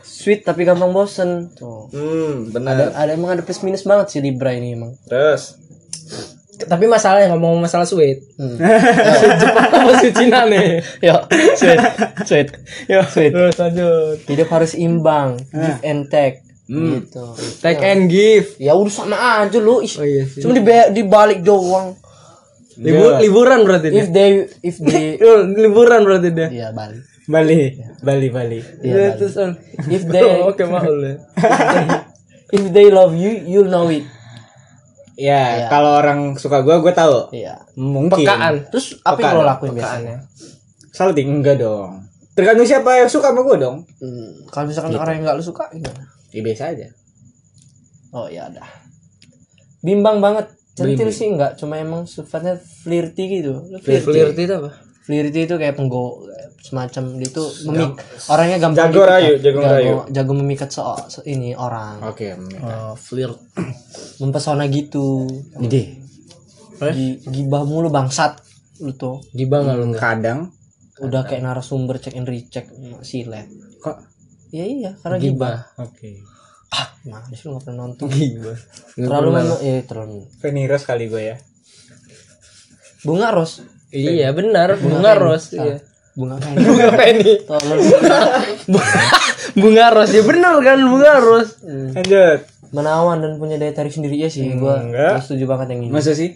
Sweet 0.01 0.41
tapi 0.41 0.65
gampang 0.65 0.89
bosen. 0.89 1.53
Tuh. 1.53 1.85
Hmm 1.93 2.49
Ada, 2.49 2.97
ada 2.97 3.11
emang 3.13 3.37
ada 3.37 3.45
plus 3.45 3.61
minus 3.61 3.85
banget 3.85 4.09
sih 4.09 4.19
Libra 4.25 4.57
ini 4.57 4.73
emang. 4.73 4.97
Terus. 5.05 5.61
Tapi 6.55 6.87
masalahnya 6.87 7.35
ngomong 7.35 7.59
masalah 7.59 7.83
sweet. 7.83 8.23
Hmm. 8.39 8.55
Sweet 9.19 9.35
Jepang 9.43 9.67
apa 9.67 9.91
sweet 9.99 10.15
Cina 10.15 10.47
nih? 10.47 10.79
Yo, 11.03 11.15
sweet, 11.59 11.79
sweet. 12.23 12.47
Ya, 12.87 13.03
sweet. 13.03 13.35
Terus 13.35 13.59
lanjut. 13.59 14.23
Hidup 14.23 14.47
harus 14.55 14.71
imbang, 14.71 15.35
give 15.51 15.83
and 15.83 16.07
take. 16.07 16.44
Gitu. 16.65 17.25
Take 17.61 17.81
and 17.85 18.09
give. 18.09 18.57
Ya 18.57 18.73
udah 18.73 18.93
sama 18.93 19.17
aja 19.45 19.57
lu. 19.61 19.81
Oh 19.81 20.05
iya 20.05 20.23
sih. 20.25 20.41
Cuma 20.41 20.57
di 20.57 20.65
dibalik 20.93 21.45
doang. 21.45 21.93
Libur, 22.75 23.23
liburan 23.23 23.63
berarti 23.63 23.87
dia. 23.87 24.03
If 24.03 24.07
they 24.11 24.29
if 24.59 24.75
they 24.83 25.15
liburan 25.63 26.03
berarti 26.03 26.29
dia. 26.33 26.47
Iya 26.51 26.67
balik. 26.75 27.15
Bali, 27.25 27.73
Bali, 28.05 28.27
Bali. 28.29 28.59
Iya, 28.85 29.17
terus 29.17 29.33
on. 29.41 29.57
If 29.89 30.05
they 30.05 30.21
Oh, 30.21 30.45
Oke, 30.53 30.61
maul 30.69 31.01
ya. 31.01 31.15
if 32.55 32.69
they 32.69 32.93
love 32.93 33.17
you, 33.17 33.33
you'll 33.49 33.69
know 33.69 33.89
it. 33.89 34.05
Ya, 35.17 35.65
kalau 35.71 35.97
orang 35.97 36.37
suka 36.37 36.61
gua, 36.61 36.85
gua 36.85 36.93
tahu. 36.93 37.33
Iya. 37.33 37.65
Mungkin. 37.73 38.21
Pekaan. 38.21 38.69
Terus 38.69 39.01
apa 39.01 39.17
yang 39.17 39.33
Pekaan, 39.33 39.41
lo 39.41 39.41
lakuin 39.41 39.71
biasanya? 39.73 40.15
Pekaannya. 40.21 40.93
Salting 40.93 41.29
enggak 41.41 41.57
dong. 41.57 42.05
Tergantung 42.37 42.67
siapa 42.67 42.93
yang 43.01 43.09
suka 43.09 43.33
sama 43.33 43.41
gua 43.41 43.57
dong. 43.57 43.77
Hmm, 43.97 44.45
kalau 44.53 44.69
misalkan 44.69 44.93
orang 44.93 45.13
yang 45.17 45.23
nggak 45.25 45.37
lu 45.41 45.43
suka 45.49 45.65
gimana? 45.73 46.14
Ya 46.35 46.41
biasa 46.43 46.75
aja. 46.75 46.87
Oh 48.11 48.27
ya 48.27 48.51
dah. 48.51 48.67
Bimbang 49.79 50.19
banget. 50.19 50.51
Centil 50.75 51.07
sih 51.07 51.31
enggak, 51.31 51.55
cuma 51.55 51.79
emang 51.79 52.03
sifatnya 52.03 52.59
flirty 52.59 53.39
gitu. 53.39 53.63
Flirty. 53.79 54.03
Flirty 54.03 54.41
itu 54.43 54.53
apa? 54.53 54.75
Flirty 55.07 55.39
itu 55.47 55.55
kayak 55.55 55.79
penggo 55.79 56.27
semacam 56.59 57.15
dia 57.15 57.29
itu 57.29 57.45
memik 57.69 57.93
orangnya 58.25 58.57
gampang 58.57 58.89
Jago 58.89 59.05
rayu, 59.05 59.37
jago 59.37 59.61
rayu. 59.61 59.93
jago 60.09 60.33
memikat 60.33 60.73
so, 60.73 60.97
so- 61.05 61.21
ini 61.21 61.53
orang 61.53 62.01
Oke. 62.01 62.33
Oh, 62.57 62.97
flirt. 62.97 63.37
mempesona 64.19 64.65
gitu 64.65 65.29
Ide. 65.61 66.01
Gi- 66.81 67.21
gibah 67.23 67.63
mulu 67.63 67.93
bangsat 67.93 68.41
lu 68.81 68.97
tuh 68.97 69.21
Gibah 69.31 69.61
nggak 69.61 69.75
lu? 69.77 69.85
Kadang 69.93 70.39
udah 70.97 71.21
kayak 71.23 71.45
narasumber 71.45 72.01
check 72.01 72.17
and 72.17 72.25
recheck 72.25 72.65
silet 72.99 73.45
kok 73.79 74.01
iya 74.55 74.65
iya 74.65 74.91
karena 74.97 75.17
gibah. 75.17 75.67
Oke. 75.77 76.23
ah 76.71 76.87
nah 77.03 77.19
lu 77.23 77.35
nggak 77.49 77.63
pernah 77.63 77.79
nonton 77.83 78.07
Gibah. 78.07 78.55
terlalu 78.95 79.29
mem- 79.33 79.61
eh 79.61 79.79
terlalu 79.81 80.23
Veniros 80.39 80.83
kali 80.83 81.05
gua 81.05 81.21
ya. 81.25 81.35
bunga 83.01 83.29
ros 83.29 83.61
Iya, 83.87 84.31
benar. 84.31 84.75
Bunga 84.75 85.15
ros. 85.15 85.51
Iya. 85.51 85.79
bunga 86.11 86.35
kan 86.41 86.51
Bunga 86.53 86.87
penny. 86.95 87.43
tolong 87.43 87.79
Bunga 89.55 89.85
ros. 89.89 90.09
Ya 90.09 90.21
benar 90.21 90.55
kan 90.59 90.79
bunga 90.81 91.11
ros. 91.17 91.49
Lanjut. 91.63 92.39
menawan 92.71 93.17
dan 93.17 93.35
punya 93.35 93.55
daya 93.55 93.71
tarik 93.71 93.87
sendiri 93.89 94.15
ya 94.17 94.27
sih 94.27 94.51
gua 94.53 94.75
Enggak. 94.77 95.11
gua 95.13 95.21
setuju 95.21 95.45
banget 95.45 95.67
yang 95.71 95.81
ini 95.81 95.91
Masa 95.91 96.11
sih? 96.11 96.35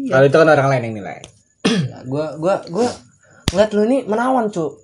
Kalau 0.00 0.24
itu 0.24 0.34
kan 0.34 0.48
orang 0.48 0.68
lain 0.68 0.82
yang 0.84 0.96
nilai. 0.96 1.22
Ya, 1.62 1.98
gua 2.02 2.34
gua 2.34 2.66
gua 2.66 2.88
ngeliat 3.48 3.70
lu 3.72 3.82
nih 3.84 4.00
menawan 4.02 4.48
cu 4.48 4.74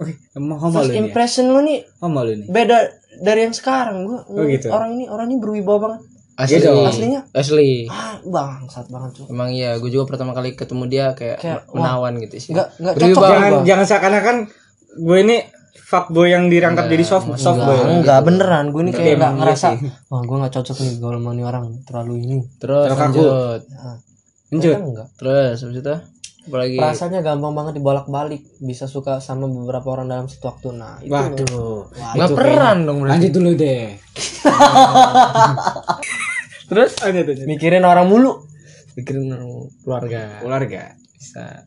Oke, 0.00 0.12
emang 0.32 0.56
homo 0.58 0.74
first 0.74 0.86
lu 0.86 0.90
nih. 0.90 0.94
ya? 0.94 1.02
impression 1.02 1.44
lu 1.46 1.60
nih 1.60 1.78
Homo 1.98 2.20
lu 2.20 2.32
nih. 2.34 2.46
beda 2.46 2.78
dari 3.18 3.40
yang 3.42 3.52
sekarang 3.52 3.96
gua 4.02 4.24
Oh, 4.24 4.44
gitu. 4.44 4.68
orang 4.68 4.90
ini 4.92 5.04
orang 5.06 5.26
ini 5.26 5.36
berwibawa 5.36 5.78
banget 5.82 6.00
Asli. 6.34 6.56
Iya 6.56 6.60
dong. 6.66 6.86
Aslinya? 6.86 7.20
Asli. 7.30 7.70
ah 7.86 8.16
bangsat 8.22 8.88
banget 8.88 9.10
cu 9.12 9.22
Emang 9.28 9.50
iya, 9.50 9.76
gue 9.76 9.88
juga 9.88 10.08
pertama 10.08 10.32
kali 10.32 10.52
ketemu 10.52 10.84
dia 10.86 11.06
kayak, 11.12 11.36
Kayak, 11.36 11.60
menawan 11.70 12.16
gitu 12.18 12.34
sih. 12.38 12.50
nggak 12.50 12.68
nggak 12.76 12.94
Berwibawa. 12.94 13.12
cocok 13.12 13.28
Jangan 13.30 13.50
gua. 13.52 13.62
jangan 13.62 13.84
seakan-akan 13.86 14.36
gue 14.98 15.18
ini 15.20 15.36
fuckboy 15.82 16.28
yang 16.28 16.44
dirangkap 16.46 16.86
jadi 16.86 17.04
soft 17.04 17.28
soft 17.36 17.60
boy. 17.60 17.76
Enggak, 17.76 17.92
enggak 17.92 18.20
beneran 18.22 18.64
gue 18.66 18.82
nih 18.82 18.94
kayak 18.94 19.06
Emang 19.10 19.18
nggak 19.18 19.28
iya 19.28 19.40
ngerasa 19.42 19.68
sih. 19.76 19.90
wah 20.08 20.22
gue 20.22 20.36
nggak 20.38 20.52
cocok 20.54 20.76
nih 20.78 20.92
kalau 20.96 21.18
sama 21.18 21.30
nih 21.30 21.44
orang 21.44 21.64
terlalu 21.82 22.14
ini 22.20 22.36
Terus 22.56 22.88
lanjut. 22.88 23.60
Lanjut. 24.48 24.76
Enggak 24.80 25.06
Terus 25.14 25.56
habis 25.60 25.76
itu 25.76 25.94
apalagi 26.42 26.76
rasanya 26.76 27.20
gampang 27.20 27.52
banget 27.52 27.76
dibolak-balik 27.76 28.42
bisa 28.58 28.84
suka 28.84 29.18
sama 29.18 29.44
beberapa 29.44 29.86
orang 29.90 30.06
dalam 30.06 30.26
satu 30.26 30.48
waktu 30.48 30.68
nah 30.72 30.96
itu 30.98 31.12
Waduh. 31.12 31.92
nggak 32.16 32.28
peran 32.32 32.78
dong 32.84 32.98
berarti. 33.00 33.12
Lanjut 33.14 33.32
dulu 33.34 33.50
deh. 33.54 33.84
Terus 36.66 36.92
Lanjut 36.98 37.24
lanjut. 37.26 37.46
mikirin 37.46 37.82
orang 37.82 38.06
mulu 38.06 38.46
pikirin 38.92 39.30
keluarga 39.80 40.38
Keluarga. 40.40 40.82
bisa. 41.12 41.66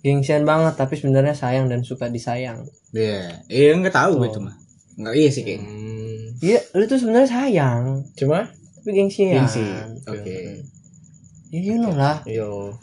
gengsian 0.00 0.42
banget 0.42 0.74
tapi 0.74 0.96
sebenarnya 0.96 1.32
sayang 1.32 1.66
dan 1.66 1.80
suka 1.80 2.08
disayang 2.08 2.64
Iya. 2.90 3.44
Iya 3.46 3.68
enggak 3.74 3.94
tahu 3.94 4.18
gue 4.18 4.28
cuma. 4.32 4.56
Enggak 4.96 5.14
iya 5.14 5.28
sih 5.28 5.42
kayaknya. 5.42 5.68
Hmm, 5.68 6.20
iya 6.40 6.58
lu 6.72 6.84
tuh 6.84 6.98
sebenarnya 6.98 7.28
sayang 7.30 7.82
cuma 8.14 8.48
tapi 8.76 8.90
gengsian 8.92 9.44
Gengsi. 9.44 9.64
Oke. 10.04 10.64
ya 11.48 11.58
you 11.58 11.76
know 11.76 11.92
lah 11.92 12.24
yo. 12.24 12.74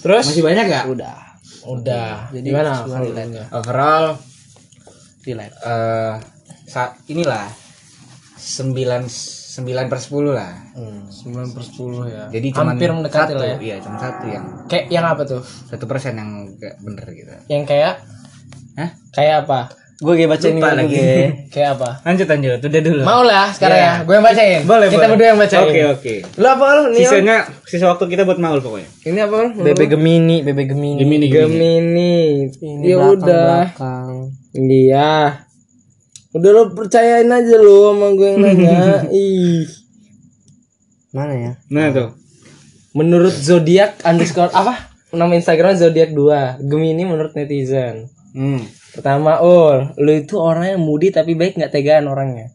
Terus 0.00 0.24
Masih 0.26 0.44
banyak 0.44 0.64
gak? 0.66 0.84
udah 0.88 1.16
udah. 1.60 2.32
Jadi 2.32 2.46
gimana? 2.48 2.72
Overall 3.52 4.16
relate 5.20 5.54
eh 5.60 6.14
saat 6.64 6.96
inilah 7.06 7.44
sembilan 8.34 9.04
sembilan 9.50 9.84
per 9.90 10.00
sepuluh 10.00 10.32
lah. 10.32 10.52
hmm. 10.72 11.10
9 11.10 11.52
per 11.52 11.62
10 11.66 12.06
ya. 12.08 12.24
Jadi 12.32 12.48
cuma 12.54 12.72
hampir 12.72 12.88
mendekati 12.88 13.34
satu, 13.34 13.40
lah 13.42 13.48
ya. 13.50 13.56
Iya, 13.60 13.76
cuma 13.84 13.96
satu 14.00 14.24
yang 14.30 14.44
Kayak 14.70 14.84
yang 14.88 15.04
apa 15.04 15.22
tuh? 15.26 15.42
satu 15.42 15.84
persen 15.84 16.16
yang 16.16 16.30
gak 16.56 16.80
bener 16.80 17.06
gitu. 17.12 17.34
Yang 17.50 17.62
kayak 17.68 17.94
Hah? 18.78 18.90
kayak 19.12 19.34
apa? 19.44 19.60
Gue 20.00 20.14
kayak 20.14 20.30
baca 20.30 20.46
ini 20.46 20.56
Lupa 20.56 20.72
lagi 20.72 20.96
lagi. 20.96 21.04
Kayak 21.52 21.70
apa? 21.74 21.90
Lanjut 22.02 22.26
lanjut, 22.26 22.58
udah 22.62 22.80
dulu. 22.80 23.02
Mau 23.02 23.20
lah 23.20 23.46
sekarang 23.50 23.76
Iya. 23.76 23.84
ya. 23.84 23.94
Gue 24.00 24.14
yang 24.14 24.24
bacain. 24.24 24.60
Boleh, 24.64 24.86
Kita 24.86 24.96
boleh. 24.96 25.08
berdua 25.10 25.26
yang 25.26 25.38
bacain. 25.38 25.60
Oke, 25.62 25.80
oke. 25.86 26.14
Lu 26.34 26.46
apa 26.46 26.64
lu? 26.70 26.82
Nih. 26.90 27.02
Sisanya 27.02 27.36
sisa 27.62 27.86
waktu 27.86 28.04
kita 28.06 28.22
buat 28.22 28.38
maul 28.38 28.58
pokoknya. 28.58 28.88
Ini 29.02 29.18
apa 29.20 29.34
lu? 29.36 29.48
bebe 29.60 29.84
gemini 29.86 30.36
bebe 30.40 30.62
gemini 30.64 30.96
Gemini, 30.96 31.26
Gemini. 31.28 32.14
ini 32.56 32.84
Ya 32.86 32.96
belakang, 32.96 33.12
udah. 33.14 33.44
belakang. 33.68 34.10
Iya. 34.54 35.12
Udah 36.30 36.50
lo 36.50 36.62
percayain 36.70 37.26
aja 37.26 37.56
lu 37.56 37.76
sama 37.90 38.06
gue 38.10 38.26
yang 38.26 38.38
nanya. 38.40 38.78
Ih. 39.12 39.68
mana 41.10 41.34
ya 41.34 41.52
Nah 41.68 41.90
tuh. 41.90 42.08
Menurut 42.92 43.30
zodiak 43.32 44.00
underscore 44.00 44.48
apa? 44.50 44.88
Nama 45.10 45.34
Instagram 45.34 45.74
zodiak 45.74 46.10
2. 46.10 46.62
Gemini 46.62 47.02
menurut 47.04 47.34
netizen. 47.34 48.06
Hmm. 48.30 48.62
Pertama, 48.90 49.38
Ul, 49.38 49.94
lu 49.96 50.12
itu 50.12 50.34
orang 50.34 50.66
yang 50.68 50.80
moody 50.80 51.08
tapi 51.08 51.32
baik 51.32 51.54
nggak 51.54 51.70
tegaan 51.70 52.06
orangnya. 52.06 52.50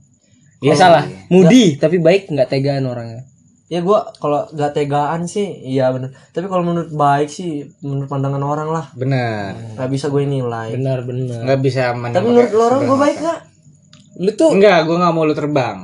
Iya 0.60 0.72
Eh, 0.72 0.78
salah, 0.78 1.04
moody 1.28 1.76
tapi 1.76 1.98
baik 1.98 2.28
nggak 2.28 2.50
tegaan 2.50 2.86
orangnya. 2.86 3.24
ya 3.66 3.82
gua 3.82 4.06
kalau 4.14 4.46
gak 4.48 4.78
tegaan 4.78 5.26
sih 5.26 5.42
iya 5.66 5.90
bener 5.90 6.14
tapi 6.30 6.46
kalau 6.46 6.62
menurut 6.62 6.94
baik 6.94 7.26
sih 7.26 7.66
menurut 7.82 8.06
pandangan 8.06 8.38
orang 8.40 8.70
lah 8.70 8.86
Bener. 8.94 9.58
nggak 9.74 9.90
bisa 9.90 10.06
gue 10.08 10.22
nilai 10.22 10.70
Benar 10.72 11.02
benar. 11.02 11.42
Nggak 11.42 11.60
bisa 11.60 11.82
tapi 12.06 12.30
menurut 12.30 12.52
lo 12.52 12.64
orang 12.64 12.82
gue 12.86 12.98
baik 13.00 13.18
gak 13.20 13.40
Lu 14.16 14.32
tuh 14.32 14.54
Enggak, 14.54 14.86
gue 14.86 14.96
nggak 14.96 15.10
mau 15.12 15.26
lu 15.26 15.34
terbang. 15.34 15.78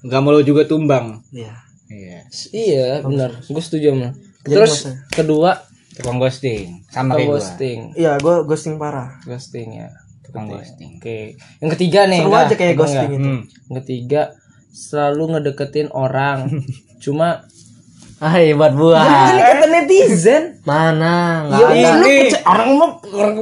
Nggak 0.00 0.20
mau 0.22 0.30
lu 0.30 0.40
juga 0.40 0.62
tumbang. 0.64 1.26
iya 1.28 1.58
Iya. 1.84 2.18
iya 2.54 2.86
benar, 3.02 3.34
gue 3.40 3.60
setuju 3.60 3.92
sama. 3.92 4.08
Terus 4.40 4.74
kedua 5.10 5.58
Tukang 5.94 6.18
ghosting. 6.18 6.82
Sama 6.86 7.14
kayak 7.14 7.24
gue. 7.24 7.32
ghosting, 7.32 7.78
iya 7.94 8.12
gue 8.16 8.34
ghosting 8.42 8.74
parah 8.76 9.14
ghosting 9.22 9.68
ya. 9.76 9.88
Tukang 10.20 10.46
ghosting. 10.48 10.98
Oke, 10.98 11.38
yang 11.58 11.70
ketiga 11.70 12.00
nih. 12.04 12.18
seru 12.18 12.28
enggak, 12.28 12.44
aja 12.44 12.54
kayak 12.54 12.66
enggak, 12.68 12.80
ghosting 12.80 13.08
enggak. 13.08 13.14
itu 13.16 13.28
Hmm. 13.28 13.40
Yang 13.64 13.76
ketiga 13.78 14.22
selalu 14.70 15.22
ngedeketin 15.30 15.88
orang. 15.88 16.38
Cuma 17.04 17.46
ah 18.16 18.30
hebat 18.32 18.72
buah 18.72 19.04
ini 19.28 19.42
kata 19.42 19.66
netizen. 19.68 20.42
mana 20.62 21.44
nggak 21.44 21.60
Ya, 21.60 21.66
ada 21.66 21.90
lu 21.92 22.06
percaya- 22.06 22.44
orang 22.46 22.68
mau 22.72 22.88
orang 23.12 23.32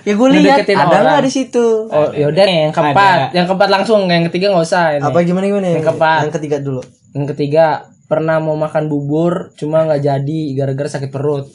ya 0.00 0.12
gue 0.12 0.28
lihat 0.34 0.58
ada 0.64 0.74
orang. 0.82 1.02
nggak 1.06 1.22
di 1.22 1.32
situ 1.32 1.66
Oh, 1.86 2.08
yaudah 2.10 2.42
nih, 2.42 2.56
yang 2.64 2.72
keempat, 2.74 3.18
yang 3.30 3.46
keempat 3.46 3.68
langsung, 3.70 4.00
yang 4.06 4.24
ketiga 4.24 4.50
nggak 4.50 4.64
usah. 4.64 4.96
Ini. 4.96 5.04
apa 5.04 5.18
gimana 5.22 5.44
gimana 5.46 5.66
Yang 5.70 5.86
keempat. 5.86 6.18
yang 6.20 6.34
ketiga 6.34 6.56
dulu 6.58 6.82
Yang 7.12 7.26
ketiga 7.30 7.64
pernah 8.04 8.36
mau 8.36 8.54
makan 8.54 8.86
bubur, 8.86 9.50
cuma 9.54 9.82
nggak 9.82 10.02
jadi 10.02 10.38
gara-gara 10.54 10.88
sakit 10.90 11.08
perut. 11.08 11.48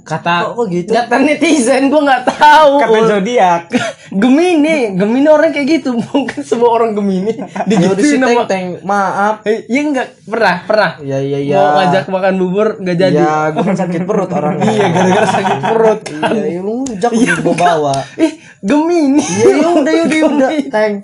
Kata 0.00 0.42
kok, 0.42 0.56
kok 0.56 0.66
gitu 0.68 0.90
kata 0.90 1.16
netizen 1.18 1.86
gue 1.86 2.00
nggak 2.00 2.24
tahu. 2.26 2.72
Kata 2.80 2.98
zodiak. 3.06 3.62
Gemini, 4.12 4.90
Gemini 4.92 5.28
orang 5.28 5.54
kayak 5.54 5.68
gitu. 5.70 5.94
Mungkin 6.02 6.40
semua 6.40 6.72
orang 6.72 6.92
Gemini 6.92 7.30
ya 7.30 7.46
digituin 7.62 8.18
teng 8.18 8.26
sama 8.26 8.44
teng 8.44 8.66
maaf 8.82 9.44
Eh, 9.44 9.70
Iya 9.70 9.80
enggak 9.84 10.08
pernah, 10.24 10.56
pernah. 10.64 10.90
ya 11.00 11.18
ya 11.20 11.38
ya 11.38 11.54
Mau 11.54 11.70
ngajak 11.78 12.04
makan 12.08 12.34
bubur 12.36 12.68
nggak 12.80 12.96
jadi. 12.98 13.16
ya 13.16 13.34
gue 13.50 13.62
kan 13.62 13.76
sakit 13.76 14.02
perut 14.02 14.30
orang 14.32 14.56
Iya, 14.64 14.86
gara-gara 14.88 15.26
sakit 15.30 15.58
perut. 15.62 16.00
iya 16.10 16.42
ya 16.48 16.60
lu 16.60 16.74
ngajak 16.82 17.12
gue 17.38 17.54
bawa 17.54 17.94
Ih, 18.16 18.32
Gemini. 18.58 19.22
Iya 19.22 19.46
ya 19.54 19.68
udah 19.70 19.92
ya 19.92 20.02
udah 20.02 20.16
ya 20.16 20.26
udah 20.26 20.50
teng 20.66 20.94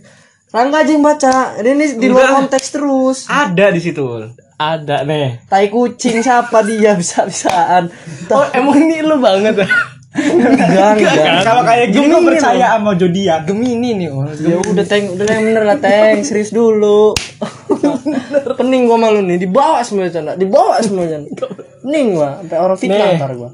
Rangga 0.54 0.86
aja 0.86 0.90
yang 0.94 1.02
baca 1.02 1.58
ini 1.58 1.98
di 1.98 2.06
luar 2.06 2.38
konteks 2.38 2.66
terus. 2.70 3.26
Ada 3.26 3.74
di 3.74 3.80
situ. 3.82 4.06
Ada 4.56 5.04
nih. 5.04 5.44
tai 5.52 5.68
kucing 5.68 6.22
siapa 6.24 6.64
dia? 6.64 6.96
Bisa 6.96 7.28
bisaan 7.28 7.92
Oh, 8.32 8.46
emang 8.56 8.78
ini 8.80 9.04
lu 9.04 9.20
banget. 9.20 9.66
Enggak 10.16 10.96
enggak. 10.96 11.44
Kalau 11.44 11.62
kayak 11.66 11.86
gini 11.92 12.08
gue 12.08 12.22
percaya 12.24 12.78
sama 12.78 12.96
zodiak. 12.96 13.44
Gemini 13.44 14.00
nih 14.00 14.08
oh. 14.08 14.24
ya 14.32 14.56
udah 14.56 14.86
teng 14.88 15.12
udah 15.12 15.24
yang 15.28 15.44
bener 15.52 15.64
lah 15.66 15.76
teng. 15.76 16.24
Serius 16.24 16.54
dulu. 16.54 17.12
Pening 18.56 18.88
gua 18.88 18.96
malu 18.96 19.20
nih. 19.26 19.36
Dibawa 19.36 19.84
semua 19.84 20.08
canda 20.08 20.38
dibawa 20.38 20.80
semua 20.80 21.04
canda 21.04 21.28
pening 21.84 22.16
gua 22.16 22.40
sampai 22.40 22.58
orang 22.58 22.78
fitnah 22.78 23.06
Nih. 23.12 23.18
ntar 23.18 23.32
gua. 23.36 23.50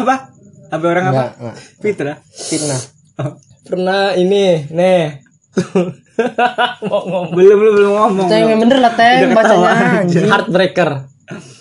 Apa? 0.00 0.14
Apa 0.70 0.84
orang 0.90 1.04
apa? 1.12 1.24
Fitra. 1.78 2.18
fitnah. 2.34 2.80
Pernah 3.68 4.18
ini, 4.18 4.66
nih. 4.66 5.29
Ngomong 6.80 7.32
Belum 7.32 7.56
belum 7.56 7.74
belum 7.74 7.92
ngomong. 7.92 8.28
teng 8.28 8.46
yang 8.46 8.60
bener 8.60 8.78
lah 8.78 8.92
teng 8.92 9.30
bacanya 9.30 9.70
heartbreaker. 10.06 10.90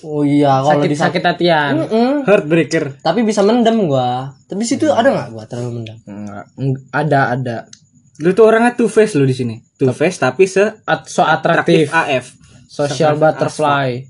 oh 0.02 0.21
iya 0.21 0.60
kalau 0.60 0.73
Sakit 0.75 0.89
di 0.89 0.97
sakit 0.97 1.21
hatian. 1.23 1.73
Mm-mm. 1.80 2.12
Heartbreaker. 2.23 2.97
tapi 2.99 3.21
bisa 3.21 3.41
mendem 3.41 3.86
gua 3.86 4.34
tapi 4.43 4.62
situ 4.63 4.89
ada 4.89 5.08
nggak 5.08 5.30
gua 5.30 5.43
terlalu 5.45 5.69
mendem 5.80 5.97
Enggak. 6.04 6.45
Eng- 6.56 6.82
Ada 6.89 7.19
ada. 7.32 7.58
Lu 8.19 8.32
tuh 8.32 8.45
orangnya 8.45 8.73
two 8.73 8.88
face 8.88 9.13
lu 9.13 9.23
di 9.23 9.32
sini. 9.32 9.56
Two 9.73 9.89
face 9.89 10.17
tapi 10.17 10.43
se 10.43 10.65
At- 10.84 11.06
so 11.06 11.21
atraktif. 11.21 11.88
AF. 11.88 12.34
Social 12.65 13.15
butterfly. 13.15 14.04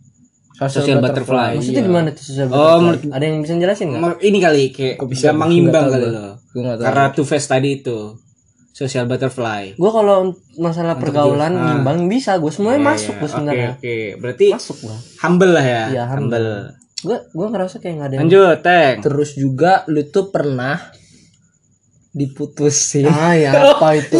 Social 0.59 0.97
butterfly. 0.97 1.55
maksudnya 1.55 1.79
gimana 1.81 2.07
tuh 2.09 2.23
susah 2.25 2.45
Oh, 2.47 2.79
menurut 2.81 2.99
ada 3.05 3.21
yang 3.21 3.39
bisa 3.39 3.53
jelasin 3.53 3.85
nggak 3.89 4.01
Mau- 4.01 4.19
ini 4.19 4.37
kali 4.37 4.63
kayak 4.69 4.99
bisa? 5.05 5.31
gampang 5.31 5.51
imbang 5.53 5.85
kali 5.87 6.07
lo. 6.07 6.35
Karena 6.77 7.11
two 7.11 7.23
face 7.23 7.45
tadi 7.45 7.79
itu 7.79 8.15
social 8.71 9.05
butterfly. 9.05 9.75
gua 9.75 9.91
kalau 9.91 10.17
masalah 10.55 10.95
pergaulan 10.95 11.51
Ah. 11.51 11.63
ngimbang 11.73 12.05
bisa 12.05 12.35
gua 12.35 12.49
semuanya 12.49 12.79
masuk 12.85 13.15
gua 13.15 13.23
Oke 13.23 13.33
sebenarnya 13.33 13.69
oke. 13.75 13.95
Berarti 14.17 14.45
masuk 14.51 14.77
gua 14.81 14.97
humble 15.19 15.51
lah 15.51 15.65
ya. 15.65 15.83
Iya, 15.89 16.03
humble. 16.07 16.35
humble. 16.39 16.51
gua 16.99 17.17
gua 17.29 17.47
ngerasa 17.49 17.75
kayak 17.77 17.93
nggak 17.95 18.07
ada 18.07 18.13
yang 18.13 18.21
Lanjut, 18.23 18.57
Teng. 18.59 18.95
Terus 19.01 19.29
juga 19.33 19.71
lu 19.85 20.01
tuh 20.05 20.25
pernah 20.27 20.77
diputusin. 22.11 23.05
ah 23.11 23.33
ya 23.33 23.51
apa 23.71 23.87
itu 23.99 24.17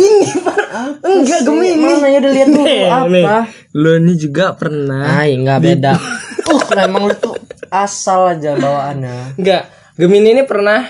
Enggak 1.02 1.42
Gemini 1.42 1.76
mana 1.76 2.08
ya 2.08 2.18
udah 2.22 2.32
lihat 2.32 2.48
dulu 2.48 2.66
apa 2.86 3.38
Lu 3.74 3.90
ini 3.98 4.14
juga 4.16 4.54
pernah. 4.54 5.04
ah 5.12 5.26
ya 5.26 5.36
nggak 5.36 5.60
beda 5.60 5.94
uh 6.50 6.62
emang 6.80 7.04
lu 7.06 7.16
tuh 7.16 7.34
asal 7.68 8.30
aja 8.30 8.54
bawaannya 8.56 9.36
Enggak. 9.36 9.66
Gemini 9.94 10.32
ini 10.32 10.44
pernah 10.44 10.86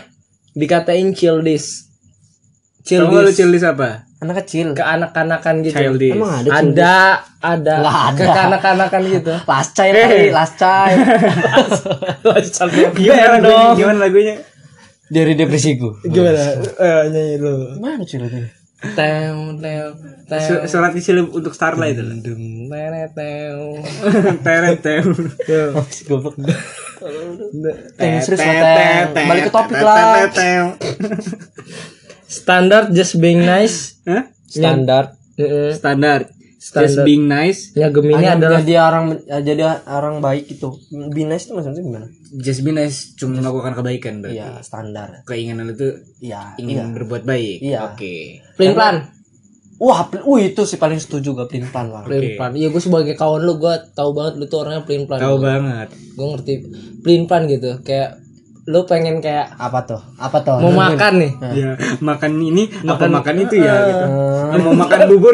dikatain 0.52 1.12
childish. 1.12 1.89
Nggak 2.90 3.22
lu 3.22 3.32
Childish. 3.32 3.62
apa? 3.64 3.90
anak 4.20 4.36
kecil 4.44 4.76
Ke 4.76 4.84
anak-anakan 4.84 5.64
gitu. 5.64 5.78
Childish. 5.78 6.12
emang 6.12 6.34
ada 6.36 6.50
Ada, 6.52 6.96
ada. 7.40 7.76
Nggak 7.78 7.98
ada. 8.02 8.18
Ke 8.18 8.26
kanak-kanakan 8.28 9.02
gitu. 9.08 9.34
last 9.52 9.72
child 9.72 9.96
kali 9.96 10.28
last 10.34 10.56
child 10.58 10.98
Gimana 12.98 13.38
lagunya? 13.38 13.68
Gimana 13.76 14.00
lagunya? 14.02 14.36
dari 15.08 15.34
depresiku 15.34 15.98
Gimana? 16.04 16.38
Eh, 16.60 17.02
nyanyi 17.10 17.36
dulu. 17.38 17.78
mana 17.78 18.02
cuy 18.02 18.20
lagunya 18.20 18.50
Teo, 18.80 19.60
teo, 19.60 19.92
teo. 20.24 20.40
Su- 20.40 20.64
Surat 20.66 20.96
isi 20.96 21.12
lu 21.12 21.28
untuk 21.30 21.52
Starlight 21.52 22.00
itu. 22.00 22.16
Dum, 22.24 22.72
teret, 22.72 23.12
teo. 23.12 23.76
Teret 24.40 24.80
tem. 24.80 25.04
oh, 25.76 25.84
goblok 26.08 26.40
Teng, 28.00 28.14
serius 28.24 28.40
lah, 28.40 29.12
Teng. 29.12 29.28
balik 29.28 29.44
ke 29.44 29.52
topik 29.52 29.84
lah 29.84 30.32
Standar 32.30 32.94
just 32.94 33.18
being 33.18 33.42
nice. 33.42 33.98
Hah? 34.06 34.30
Standar. 34.46 35.18
Heeh. 35.36 35.74
Standar. 35.74 36.30
Standar. 36.60 36.86
Just 36.86 37.02
being 37.02 37.26
nice. 37.26 37.72
Ya 37.72 37.88
Gemini 37.88 38.20
Hanya 38.20 38.36
adalah 38.36 38.60
jadi 38.60 38.76
orang 38.78 39.06
jadi 39.26 39.64
orang 39.88 40.20
baik 40.20 40.46
itu 40.52 40.70
binas 41.10 41.48
itu 41.48 41.56
maksudnya 41.56 41.80
gimana 41.80 42.08
Just 42.36 42.62
be 42.62 42.70
nice 42.70 43.16
cuma 43.16 43.40
melakukan 43.40 43.74
kebaikan 43.74 44.14
berarti. 44.20 44.38
iya 44.38 44.60
standar 44.60 45.24
Keinginan 45.24 45.66
lu 45.66 45.74
tuh 45.74 45.98
iya 46.20 46.54
ingin 46.56 46.76
iya 46.78 46.86
berbuat 46.92 47.24
baik. 47.24 47.58
Iya. 47.64 47.80
Oke. 47.90 48.44
plain 48.54 48.76
plan. 48.76 48.96
wah 49.80 50.06
pl- 50.06 50.22
uh 50.22 50.38
itu 50.38 50.62
sih 50.62 50.76
paling 50.76 51.00
setuju 51.00 51.32
gak 51.34 51.48
pelin 51.50 51.66
plan 51.66 51.88
lah 51.88 52.04
Plain 52.04 52.36
plan. 52.36 52.52
Iya 52.52 52.68
gue 52.70 52.82
sebagai 52.84 53.16
kawan 53.16 53.42
lu 53.42 53.56
gue 53.58 53.74
tahu 53.96 54.12
banget 54.12 54.34
lu 54.36 54.46
tuh 54.46 54.60
orangnya 54.62 54.84
plain 54.84 55.08
plan. 55.08 55.18
Tahu 55.18 55.38
banget. 55.40 55.88
Gue 56.14 56.28
ngerti 56.28 56.54
plain 57.00 57.24
plan 57.24 57.48
gitu. 57.48 57.80
Kayak 57.82 58.20
lu 58.70 58.86
pengen 58.86 59.18
kayak 59.18 59.50
apa 59.58 59.82
tuh 59.82 59.98
apa 60.16 60.38
tuh 60.40 60.62
mau 60.62 60.70
makan 60.70 61.14
nih. 61.18 61.32
Ya, 61.52 61.72
makan 62.00 62.38
ini 62.38 62.70
apa 62.86 63.10
makan 63.10 63.36
itu 63.42 63.58
ya 63.58 63.74
gitu. 63.84 64.06
Eh. 64.06 64.62
Mau 64.62 64.78
makan 64.78 65.10
bubur 65.10 65.34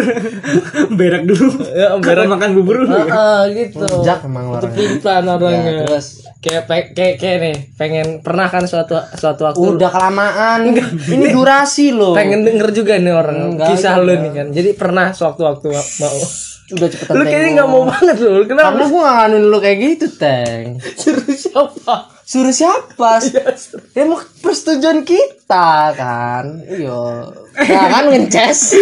berak 1.00 1.24
dulu. 1.26 1.52
Ya, 1.68 2.00
berak. 2.00 2.26
Makan 2.26 2.50
bubur 2.54 2.76
dulu. 2.82 2.96
Ah, 3.06 3.44
gitu. 3.48 3.84
Jak 4.02 4.24
emang 4.24 4.50
orangnya 4.50 5.04
orangnya. 5.04 5.60
Ya, 5.62 5.74
terus 5.84 6.24
Kayak 6.38 6.64
pe- 6.64 6.94
kayak 6.94 7.16
kayak 7.18 7.38
nih 7.42 7.56
pengen 7.74 8.08
pernah 8.22 8.46
kan 8.46 8.64
suatu 8.64 8.94
suatu 9.12 9.44
waktu 9.44 9.66
udah 9.66 9.90
kelamaan 9.90 10.78
ini 11.10 11.34
durasi 11.34 11.90
loh 11.90 12.14
pengen 12.14 12.46
denger 12.46 12.70
juga 12.70 12.96
nih 12.96 13.12
orang 13.12 13.50
Enggak, 13.52 13.74
kisah 13.74 13.98
enggak. 13.98 14.06
lu 14.08 14.22
nih 14.22 14.32
kan. 14.32 14.48
Jadi 14.54 14.70
pernah 14.72 15.10
sewaktu-waktu 15.10 15.66
ma- 15.68 15.90
mau. 16.00 16.20
udah 16.68 16.88
cepetan 16.88 17.14
Lu 17.14 17.24
kayaknya 17.24 17.50
nggak 17.52 17.68
mau 17.68 17.84
banget 17.84 18.18
lu. 18.20 18.46
Kenapa? 18.46 18.66
karena 18.72 18.84
gua 18.86 19.02
gak 19.02 19.16
nganuin 19.20 19.44
lu 19.44 19.58
kayak 19.60 19.78
gitu 19.82 20.08
teng 20.16 20.66
Suruh 21.02 21.26
siapa? 21.28 21.96
Suruh 22.26 22.50
siapa? 22.50 23.22
Ya 23.96 24.04
mau 24.04 24.20
persetujuan 24.42 25.06
kita 25.06 25.68
kan? 25.94 26.60
Iyo 26.66 27.32
nah 27.56 27.88
kan 27.88 28.04
ngeces. 28.12 28.76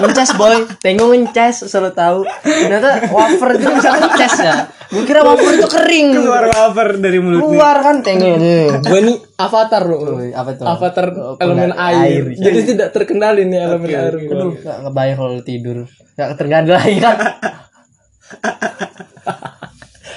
Ngeces 0.00 0.30
boy. 0.36 0.54
Tengok 0.78 1.08
ngeces 1.10 1.66
selalu 1.66 1.90
tahu. 1.92 2.18
Ternyata 2.44 3.10
wafer 3.10 3.58
itu 3.58 3.66
bisa 3.72 3.90
ngeces 3.90 4.34
ya. 4.38 4.54
Gua 4.90 5.02
kira 5.02 5.20
wafer 5.22 5.50
itu 5.56 5.66
kering. 5.66 6.08
Keluar 6.14 6.46
wafer 6.46 6.88
dari 6.98 7.18
mulut 7.18 7.38
nih. 7.38 7.46
keluar 7.48 7.76
kan? 7.80 7.96
Tengok 8.02 8.36
Gue 8.80 9.00
nih 9.02 9.16
avatar. 9.36 9.82
Woi, 9.86 10.30
apa 10.30 10.50
tuh 10.54 10.66
Avatar 10.66 11.06
Oh, 11.10 11.34
elemen 11.38 11.72
air. 11.72 12.22
air. 12.22 12.24
Jadi 12.36 12.60
tidak 12.68 12.88
terkendali 12.90 13.42
nih 13.46 13.58
elemen 13.60 13.88
air. 13.88 14.14
gua. 14.20 14.30
Aduh, 14.30 14.52
gak 14.56 14.76
ngebayang 14.86 15.16
kalau 15.16 15.42
tidur. 15.42 15.78
Gak 16.14 16.28
terganda 16.38 16.78
lagi 16.78 16.98
kan? 17.00 17.16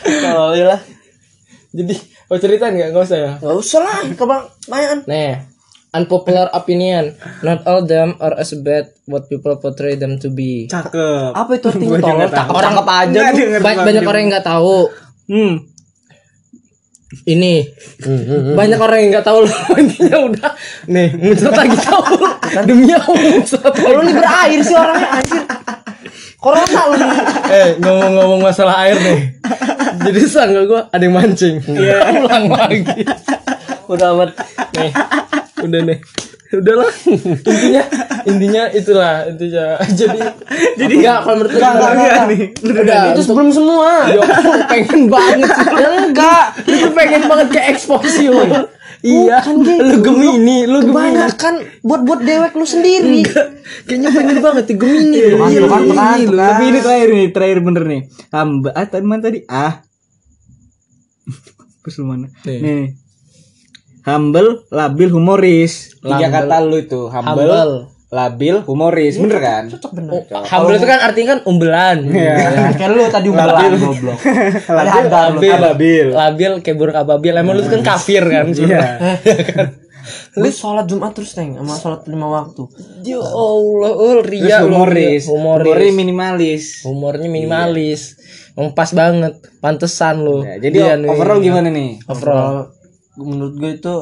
Kalau 0.04 0.52
lah 0.54 0.80
Jadi 1.74 1.96
mau 2.30 2.38
cerita 2.38 2.70
nggak? 2.70 2.88
Nggak 2.90 3.04
usah 3.04 3.18
ya. 3.18 3.32
Gak 3.36 3.56
usah 3.56 3.80
lah 3.82 3.98
Kebanyakan 4.14 4.98
Nih, 5.04 5.42
unpopular 5.92 6.48
opinion. 6.52 7.12
Not 7.42 7.66
all 7.66 7.82
them 7.82 8.14
are 8.20 8.34
as 8.36 8.54
bad 8.56 8.94
what 9.04 9.26
people 9.26 9.58
portray 9.58 9.94
them 9.94 10.18
to 10.18 10.30
be. 10.30 10.66
Cakep. 10.68 11.34
Apa 11.34 11.52
itu 11.54 11.68
artinya 11.74 12.30
tahu. 12.30 12.50
Orang 12.54 12.74
apa 12.78 12.94
aja 13.04 13.18
Nggak 13.20 13.26
lu 13.28 13.38
denger 13.40 13.60
Ba- 13.60 13.74
gua. 13.74 13.84
banyak 13.84 14.04
orang 14.04 14.22
yang 14.22 14.32
nggak 14.32 14.48
tahu. 14.48 14.78
Hmm. 15.26 15.54
Ini 17.24 17.54
banyak 18.54 18.80
orang 18.80 18.98
yang 19.00 19.10
nggak 19.12 19.28
tahu 19.28 19.46
loh. 19.46 19.54
Intinya 19.82 20.18
udah 20.24 20.50
nih 20.88 21.10
muncrat 21.16 21.54
lagi 21.56 21.78
tahu. 21.80 22.02
Demi 22.68 22.90
Allah 22.90 23.06
muncrat 23.34 23.70
Kalau 23.72 24.00
lu 24.00 24.12
berair 24.12 24.60
sih 24.60 24.74
orangnya 24.74 25.10
anjir 25.18 25.42
Corona 26.38 26.82
lu 26.92 26.96
nih 27.00 27.10
eh 27.48 27.68
ngomong-ngomong 27.80 28.42
masalah 28.44 28.84
air 28.84 28.98
nih. 28.98 29.20
Jadi 30.02 30.20
sangga 30.26 30.62
gue 30.66 30.82
ada 30.90 31.04
yang 31.04 31.16
mancing. 31.16 31.56
Iya. 31.70 31.98
Ulang 32.24 32.46
lagi. 32.50 33.04
Udah 33.86 34.08
amat. 34.18 34.30
Nih. 34.78 34.92
Udah 35.62 35.80
nih. 35.86 36.00
Udahlah. 36.54 36.92
Intinya 37.10 37.84
intinya 38.30 38.64
itulah. 38.70 39.26
Intinya. 39.26 39.82
Jadi 39.90 40.20
jadi 40.78 40.94
nggak 41.02 41.18
kalau 41.26 41.36
menurut 41.42 41.54
enggak, 41.58 41.74
enggak. 41.74 42.26
nih. 42.30 42.42
Udah, 42.62 43.02
itu 43.10 43.22
sebelum 43.26 43.50
semua. 43.50 44.06
Yo, 44.14 44.22
pengen 44.70 45.02
banget 45.10 45.50
sih. 45.50 45.66
Enggak. 45.82 46.46
Lu 46.70 46.90
pengen 46.94 47.22
banget 47.26 47.48
kayak 47.50 47.68
eksposur 47.74 48.70
iya 49.04 49.38
Bukan, 49.44 49.56
Geng. 49.68 49.80
lu 49.84 49.96
gemini 50.00 50.58
lu 50.64 50.80
gemini 50.80 51.14
Kebanyakan 51.14 51.54
buat-buat 51.84 52.20
dewek 52.24 52.54
lu 52.56 52.66
sendiri 52.66 53.22
kayaknya 53.84 54.10
pengen 54.16 54.40
banget 54.40 54.66
ya 54.72 54.76
gemini 54.80 55.18
Tuh 55.20 55.38
kan, 55.38 55.50
tuh 55.52 55.68
kan, 55.68 55.82
tuh 55.84 55.96
kan, 55.96 56.18
tuh 56.24 56.36
kan. 56.40 56.50
Tapi 56.56 56.64
ini 56.72 56.80
terakhir 56.80 57.10
nih, 57.12 57.28
terakhir 57.36 57.60
bener 57.60 57.84
nih. 57.84 58.02
Hamba, 58.32 58.70
ah 58.72 58.86
tadi 58.88 59.06
mana 59.06 59.22
tadi? 59.24 59.40
Ah. 59.52 59.84
Terus 61.84 61.96
lu 62.00 62.06
mana? 62.08 62.28
Nih. 62.48 62.60
Nih. 62.64 62.86
Humble, 64.04 64.68
labil, 64.68 65.10
humoris. 65.12 65.96
Tiga 66.04 66.28
kata 66.28 66.60
lu 66.64 66.80
itu. 66.80 67.08
Humble, 67.08 67.48
Humble. 67.48 67.93
Labil, 68.14 68.62
humoris. 68.62 69.18
Bener 69.18 69.40
kan? 69.40 69.64
Cocok 69.68 69.92
bener 69.92 70.22
humble 70.30 70.76
itu 70.76 70.86
kan 70.86 71.00
artinya 71.02 71.28
kan 71.32 71.40
umbelan 71.44 71.98
Iya. 72.06 72.36
Kayak 72.78 72.90
lu 72.92 73.02
tadi 73.08 73.28
umbelan 73.28 73.72
goblok 73.74 74.20
Labil, 74.70 75.04
labil, 75.10 75.56
labil. 75.58 76.08
labil 76.12 76.52
kayak 76.62 76.78
buruk 76.78 76.94
ababil 76.94 77.34
emang 77.34 77.54
lu 77.54 77.66
kan 77.66 77.82
kafir 77.82 78.22
kan 78.24 78.46
Iya. 78.48 78.82
Lu 80.34 80.46
sholat 80.46 80.84
Jumat 80.84 81.16
terus 81.16 81.32
Teng 81.32 81.56
Sama 81.56 81.74
sholat 81.74 82.04
lima 82.06 82.28
waktu 82.28 82.68
ya 83.02 83.18
Allah 83.18 83.88
oh, 83.90 84.20
Terus 84.20 84.28
ria 84.28 84.60
lu, 84.60 84.76
humoris. 84.76 85.24
humoris 85.26 85.64
Humornya 85.64 85.94
minimalis. 85.96 86.64
humornya 86.84 87.30
minimalis 87.30 88.02
Emang 88.52 88.76
pas 88.76 88.92
banget 88.92 89.32
pantesan 89.58 90.20
lu 90.20 90.44
Ya, 90.44 90.60
jadi 90.60 90.76
Dia 90.76 90.94
nih. 90.98 91.08
overall 91.08 91.40
gimana 91.40 91.72
nih? 91.72 92.04
overall 92.04 92.68
Menurut 93.16 93.56
gue 93.56 93.72
itu 93.74 93.96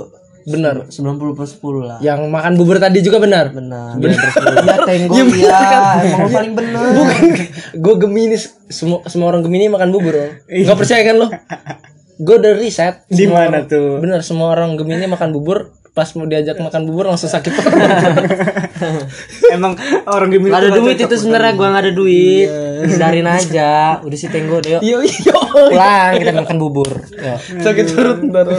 bener. 0.43 0.75
90 0.87 1.37
per 1.37 1.45
10 1.45 1.61
lah. 1.81 1.97
Yang 1.99 2.21
makan 2.27 2.53
bubur 2.55 2.77
tadi 2.77 2.99
juga 2.99 3.17
benar. 3.17 3.51
Benar 3.51 3.97
Iya 3.97 4.75
Teng 4.83 5.03
gue 5.05 5.23
iya 5.41 5.61
Emang 6.01 6.31
paling 6.31 6.53
bener. 6.53 6.83
Gue 7.73 7.93
Gemini 7.97 8.37
semua 8.67 9.03
semua 9.05 9.27
orang 9.29 9.43
Gemini 9.43 9.67
makan 9.67 9.91
bubur 9.91 10.15
Om. 10.15 10.31
nggak 10.47 10.77
percaya 10.77 11.01
kan 11.03 11.15
lo 11.17 11.27
gue 12.17 12.35
udah 12.37 12.53
riset 12.53 13.01
Di 13.07 13.25
mana 13.25 13.65
tuh? 13.65 13.97
bener 13.97 14.21
semua 14.21 14.53
orang 14.53 14.77
Gemini 14.77 15.09
makan 15.09 15.33
bubur 15.33 15.73
pas 16.01 16.09
mau 16.17 16.25
diajak 16.25 16.57
makan 16.57 16.89
bubur 16.89 17.13
langsung 17.13 17.29
sakit 17.29 17.51
perut 17.53 17.77
Emang 19.53 19.77
orang 20.09 20.33
Gak 20.33 20.61
ada 20.65 20.71
duit 20.73 20.97
itu 20.97 21.13
sebenarnya 21.13 21.53
gua 21.53 21.67
nggak 21.69 21.83
ada 21.85 21.93
duit. 21.93 22.49
Hindarin 22.89 23.29
aja. 23.37 24.01
Udah 24.01 24.17
sih 24.17 24.33
tenggo 24.33 24.57
deh. 24.57 24.81
yuk. 24.81 24.81
iya 24.81 24.97
iya 25.05 25.35
Pulang 25.51 26.11
kita 26.17 26.31
makan 26.33 26.57
bubur. 26.57 26.89
Yuk. 27.13 27.37
sakit 27.61 27.85
perut 27.93 28.19
ntar 28.25 28.49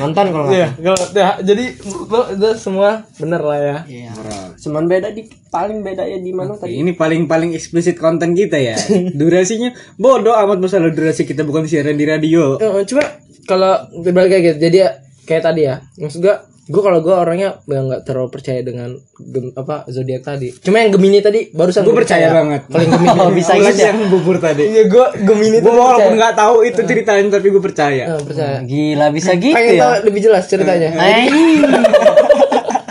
Nonton 0.00 0.24
kalau 0.32 0.44
nggak. 0.48 0.80
Iya, 0.82 0.94
ya, 1.14 1.28
jadi 1.44 1.64
lo 2.10 2.20
itu 2.32 2.48
semua 2.56 3.04
bener 3.20 3.38
lah 3.44 3.58
ya. 3.60 3.76
Iya. 3.84 4.10
Cuman 4.56 4.88
beda 4.88 5.12
di 5.12 5.28
paling 5.52 5.84
beda 5.84 6.02
ya 6.08 6.18
di 6.18 6.32
mana 6.32 6.56
tadi? 6.56 6.80
Ini 6.80 6.96
paling 6.96 7.28
paling 7.28 7.52
eksplisit 7.52 8.00
konten 8.00 8.32
kita 8.32 8.56
ya. 8.56 8.74
Durasinya 9.20 9.70
bodoh 10.00 10.32
amat 10.32 10.58
masalah 10.64 10.90
durasi 10.90 11.28
kita 11.28 11.44
bukan 11.44 11.68
siaran 11.68 12.00
di 12.00 12.08
radio. 12.08 12.56
Eh, 12.56 12.82
Cuma 12.88 13.04
kalau 13.46 13.78
kayak 14.02 14.42
gitu, 14.42 14.58
jadi 14.58 14.76
ya, 14.76 14.90
kayak 15.22 15.42
tadi 15.46 15.70
ya, 15.70 15.78
maksud 16.02 16.18
gua 16.18 16.42
gue 16.66 16.82
kalau 16.82 16.98
gue 16.98 17.10
orangnya 17.10 17.62
yang 17.64 17.86
nggak 17.86 18.02
terlalu 18.02 18.28
percaya 18.28 18.58
dengan 18.58 18.90
gem, 19.14 19.54
apa 19.54 19.86
zodiak 19.86 20.20
tadi. 20.20 20.50
Cuma 20.50 20.82
yang 20.82 20.90
Gemini 20.90 21.18
tadi 21.20 21.46
barusan 21.50 21.82
Gue 21.82 21.94
gua 21.94 21.98
percaya 22.02 22.26
banget. 22.34 22.60
Yang 22.66 22.88
Gemini 22.90 23.18
Oh, 23.22 23.30
bisa 23.30 23.52
gitu 23.54 23.78
ya? 23.78 23.86
yang 23.94 23.98
bubur 24.10 24.36
tadi. 24.36 24.62
Iya 24.66 24.82
gue 24.86 25.06
Gemini 25.22 25.56
Gue 25.58 25.70
walaupun 25.70 25.94
percaya. 25.94 26.14
nggak 26.18 26.32
tahu 26.34 26.54
itu 26.62 26.80
ceritanya 26.82 27.22
tapi 27.32 27.46
gue 27.48 27.62
percaya. 27.62 28.02
Eh, 28.10 28.20
percaya. 28.20 28.56
Gila 28.60 29.06
bisa 29.10 29.30
gitu 29.34 29.54
Pengen 29.54 29.74
tahu 29.78 29.92
ya. 29.92 29.98
lebih 30.02 30.20
jelas 30.26 30.42
ceritanya. 30.46 30.88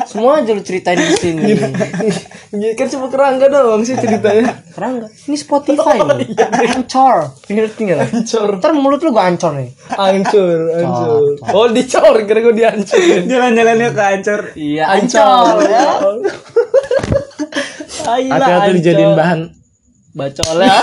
Semua 0.08 0.40
aja 0.40 0.50
lu 0.50 0.64
ceritain 0.64 0.96
di 0.96 1.16
sini. 1.20 1.52
Iya, 2.56 2.72
kan 2.74 2.88
cuma 2.88 3.12
kerangga 3.12 3.52
doang 3.52 3.84
sih 3.84 3.94
ceritanya. 3.94 4.64
Keren 4.72 4.92
nggak? 5.04 5.12
Ini 5.28 5.38
Spotify 5.38 5.96
loh. 6.00 6.16
Ancor. 6.72 7.18
Ngerti 7.48 7.82
nggak? 7.84 8.00
Ancur, 8.16 8.50
Ntar 8.60 8.72
mulut 8.72 9.02
lu 9.04 9.12
gua 9.12 9.28
ancor 9.28 9.54
nih. 9.56 9.70
ancur, 9.92 10.60
ancur. 10.72 11.36
Oh 11.52 11.68
dicor, 11.68 12.16
kira 12.24 12.40
gue 12.42 12.56
dihancurin. 12.56 13.24
Jalan-jalannya 13.28 13.90
ke 13.92 14.04
Ancor. 14.04 14.42
Iya 14.56 14.84
Ancor. 14.88 15.56
ya. 15.68 15.84
Hati-hati 18.06 18.70
dijadiin 18.78 19.14
bahan 19.14 19.40
bacol 20.16 20.58
ya. 20.64 20.78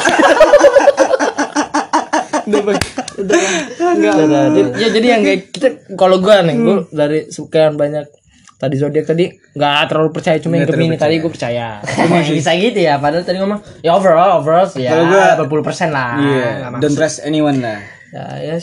Udah, 2.42 2.60
udah, 3.22 3.38
enggak. 3.94 4.14
Ya 4.76 4.88
jadi 4.90 5.06
yang 5.06 5.22
kayak 5.22 5.40
kita 5.54 5.68
kalau 5.94 6.18
gua 6.18 6.42
nih, 6.42 6.56
gua 6.58 6.76
dari 6.90 7.30
sekian 7.30 7.78
banyak 7.78 8.10
tadi 8.62 8.74
zodiak 8.78 9.02
tadi 9.02 9.26
nggak 9.58 9.90
terlalu 9.90 10.14
percaya 10.14 10.38
cuma 10.38 10.54
yang 10.62 10.70
Gemini 10.70 10.94
tadi 10.94 11.18
gue 11.18 11.26
percaya. 11.26 11.82
bisa 12.30 12.54
gitu 12.54 12.78
ya. 12.78 13.02
Padahal 13.02 13.26
tadi 13.26 13.42
ngomong 13.42 13.58
ya 13.82 13.90
overall 13.90 14.38
overall 14.38 14.70
ya 14.78 14.94
Kalau 14.94 15.04
gua- 15.10 15.66
80% 15.66 15.90
lah. 15.90 16.10
Iya. 16.22 16.48
Nggak 16.62 16.78
Don't 16.78 16.94
trust 16.94 17.26
anyone 17.26 17.58
lah. 17.58 17.82
Ya, 18.12 18.24
ya 18.38 18.54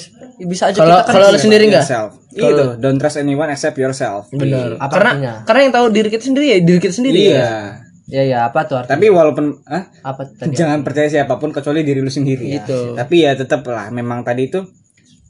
bisa 0.45 0.69
aja 0.69 0.77
Kalau 0.77 1.01
kita 1.01 1.09
kan 1.09 1.13
kalau 1.17 1.27
sih. 1.33 1.41
sendiri 1.43 1.63
enggak? 1.67 1.83
Yourself. 1.83 2.09
Itu. 2.31 2.65
Don't 2.77 2.95
trust 2.95 3.17
anyone 3.17 3.49
except 3.49 3.75
yourself. 3.75 4.29
Bener. 4.31 4.77
Apa 4.77 4.93
karena 4.93 5.11
artinya? 5.11 5.33
karena 5.43 5.59
yang 5.67 5.73
tahu 5.73 5.85
diri 5.89 6.07
kita 6.07 6.23
sendiri 6.23 6.45
ya 6.47 6.57
diri 6.61 6.79
kita 6.79 6.93
sendiri 6.95 7.17
ya. 7.19 7.33
Iya. 7.33 7.51
Ya 8.09 8.23
ya 8.25 8.37
apa 8.45 8.65
tuh 8.65 8.77
artinya? 8.77 8.93
Tapi 8.95 9.05
walaupun 9.09 9.45
ah, 9.65 9.85
apa 10.01 10.21
tadi? 10.25 10.53
jangan 10.53 10.81
percaya 10.81 11.05
siapa 11.05 11.37
pun 11.37 11.49
kecuali 11.49 11.81
diri 11.81 11.99
lu 11.99 12.09
sendiri. 12.09 12.45
Gitu. 12.55 12.93
Tapi 12.93 13.15
ya 13.21 13.33
tetap 13.33 13.65
lah 13.65 13.89
memang 13.89 14.21
tadi 14.21 14.47
itu 14.47 14.61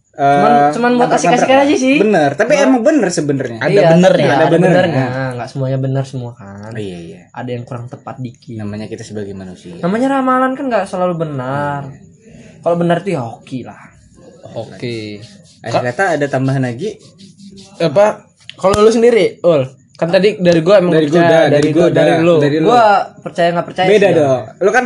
Cuman 0.10 0.52
eh, 0.52 0.72
cuman 0.76 0.91
buat 1.00 1.12
asik-asikan 1.15 1.58
lah. 1.62 1.65
aja 1.69 1.76
sih. 1.80 1.95
Bener, 2.02 2.30
tapi 2.36 2.58
emang 2.58 2.82
bener 2.84 3.08
sebenarnya. 3.13 3.60
Ada 3.62 3.72
Iya, 3.72 3.82
benernya, 3.93 4.28
ada 4.28 4.36
Ada 4.36 4.48
benernya. 4.52 5.06
Enggak 5.38 5.50
semuanya 5.54 5.78
benar 5.80 6.04
semua 6.04 6.32
kan. 6.36 6.74
Oh, 6.76 6.82
iya 6.82 7.00
iya. 7.00 7.22
Ada 7.32 7.50
yang 7.56 7.63
kurang 7.63 7.88
tepat 7.88 8.19
dikit. 8.19 8.58
Namanya 8.60 8.91
kita 8.91 9.06
sebagai 9.06 9.32
manusia. 9.38 9.80
Namanya 9.80 10.19
ramalan 10.19 10.58
kan 10.58 10.65
nggak 10.67 10.86
selalu 10.89 11.24
benar. 11.24 11.88
Kalau 12.60 12.76
benar 12.76 13.00
tuh 13.06 13.12
ya 13.15 13.22
hoki 13.24 13.63
lah. 13.63 13.80
Oke. 14.58 15.22
Eh, 15.60 15.72
ternyata 15.72 16.17
ada 16.17 16.26
tambahan 16.28 16.67
lagi. 16.67 17.00
Apa 17.80 18.28
kalau 18.60 18.84
lu 18.84 18.91
sendiri, 18.91 19.39
Ul? 19.39 19.63
Kan 19.95 20.12
tadi 20.12 20.39
dari 20.39 20.60
gua 20.63 20.80
emang 20.84 20.95
Dari 20.95 21.08
gua 21.12 21.19
percaya, 21.19 21.39
udah, 21.39 21.52
dari 21.52 21.69
gua 21.72 21.80
gua, 21.88 21.95
dari 21.95 22.13
lu. 22.19 22.36
dari 22.39 22.58
lu. 22.60 22.67
Gua 22.72 22.88
percaya 23.19 23.48
nggak 23.56 23.67
percaya. 23.67 23.88
Beda 23.88 24.08
sih, 24.08 24.12
ya. 24.12 24.19
dong. 24.19 24.41
Lu 24.63 24.72
kan 24.72 24.86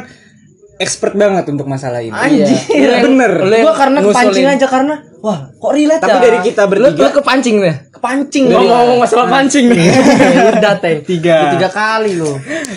expert 0.77 1.13
banget 1.17 1.45
untuk 1.49 1.65
masalah 1.69 2.01
ini. 2.01 2.13
Anjir. 2.13 2.49
Iya, 2.69 3.01
bener. 3.05 3.31
Lu 3.45 3.55
Gua 3.65 3.73
karena 3.73 3.99
kepancing 4.01 4.45
aja 4.45 4.67
karena 4.69 4.95
wah 5.23 5.47
kok 5.49 5.71
relate 5.71 6.03
Tapi 6.03 6.11
ya? 6.11 6.21
dari 6.21 6.39
kita 6.43 6.61
Lu, 6.61 6.69
bertiga 6.69 6.99
lu 6.99 7.09
kepancing 7.15 7.55
deh. 7.57 7.75
kepancing 7.89 8.43
Gua 8.43 8.53
dari- 8.53 8.67
ngomong 8.67 8.97
masalah 8.99 9.27
pancing 9.31 9.65
nih. 9.69 9.87
udah 10.53 10.73
teh 10.75 10.95
Tiga. 11.09 11.37
tiga 11.49 11.69
kali 11.69 12.11
lo 12.13 12.35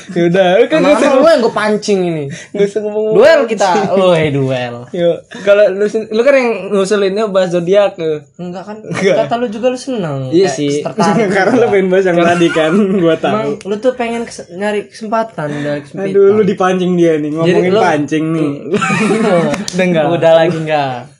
Udah, 0.08 0.62
kan 0.64 0.78
gak 0.78 0.94
usah 0.94 1.08
Mana 1.08 1.18
lu 1.18 1.26
yang 1.26 1.42
gue 1.42 1.50
pancing 1.52 1.98
ini 2.00 2.24
gak 2.52 2.64
usah 2.64 2.80
ngomong. 2.80 3.04
duel 3.12 3.40
kita 3.44 3.66
oh 3.92 4.14
duel 4.14 4.74
Yo, 4.90 5.10
kalau 5.42 5.64
lu 5.68 5.84
lu 5.90 6.20
kan 6.22 6.32
yang 6.32 6.48
ngusulinnya 6.70 7.26
bahas 7.26 7.50
zodiak 7.50 7.94
tuh. 7.94 8.22
enggak 8.36 8.62
kan 8.62 8.76
kata 8.94 9.34
lu 9.34 9.46
juga 9.48 9.66
lu 9.66 9.76
seneng 9.76 10.30
Iya 10.30 10.46
sih. 10.48 10.80
tertarik 10.80 11.26
karena 11.28 11.54
lu 11.56 11.66
pengen 11.68 11.86
bahas 11.88 12.04
yang 12.04 12.16
tadi 12.16 12.48
kan, 12.48 12.70
gua 12.96 13.14
tahu. 13.16 13.34
Emang 13.34 13.50
lu 13.60 13.74
tuh 13.76 13.92
pengen 13.92 14.22
kes- 14.22 14.46
nyari 14.50 14.86
kesempatan 14.86 15.50
dari 15.56 15.80
kesempitan 15.80 16.14
Aduh, 16.14 16.30
lu 16.32 16.42
dipancing 16.42 16.94
dia 16.94 17.18
nih, 17.18 17.30
ngomongin 17.32 17.72
lu- 17.72 17.82
pancing 17.82 18.24
nih. 18.30 18.50
Udah 18.70 19.82
enggak. 19.82 20.04
udah 20.08 20.32
lagi 20.32 20.56
enggak 20.56 21.15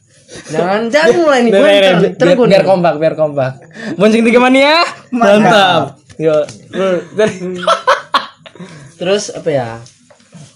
jangan 0.52 0.80
jangan 0.92 1.10
mulai 1.20 1.40
nih 1.44 1.50
gue 1.52 1.70
ntar 2.16 2.26
biar, 2.36 2.64
kompak, 2.64 2.94
biar 3.00 3.14
kompak. 3.14 3.52
Bonceng 3.96 4.22
tiga 4.24 4.40
mania. 4.40 4.84
Mantap. 5.12 6.00
Yo, 6.16 6.32
terus 8.96 9.28
apa 9.36 9.50
ya 9.52 9.68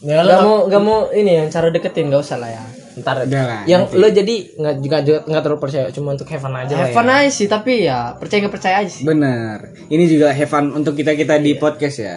ya, 0.01 0.25
Gak 0.25 0.40
mau 0.40 0.64
gak 0.64 0.83
mau 0.83 0.99
ini 1.12 1.37
yang 1.45 1.49
cara 1.53 1.69
deketin 1.69 2.09
gak 2.09 2.25
usah 2.25 2.40
lah 2.40 2.49
ya 2.49 2.64
ntar 3.01 3.23
lah. 3.23 3.62
yang 3.71 3.87
lo 3.97 4.11
jadi 4.11 4.59
nggak 4.59 4.75
juga 4.83 5.19
nggak 5.25 5.43
terlalu 5.47 5.61
percaya 5.62 5.88
cuma 5.95 6.12
untuk 6.12 6.27
have 6.27 6.43
fun 6.43 6.53
aja 6.59 6.75
lah 6.75 6.90
have 6.90 6.99
ya. 7.07 7.16
aja 7.23 7.31
sih 7.31 7.47
tapi 7.47 7.73
ya 7.87 8.19
percaya 8.19 8.38
nggak 8.45 8.55
percaya 8.55 8.77
aja 8.83 8.90
sih 8.90 9.05
Bener. 9.07 9.73
Ini 9.88 10.05
juga 10.11 10.35
have 10.35 10.51
fun 10.51 10.75
untuk 10.75 10.99
kita-kita 10.99 11.38
di 11.38 11.55
podcast 11.57 11.97
ya. 12.03 12.16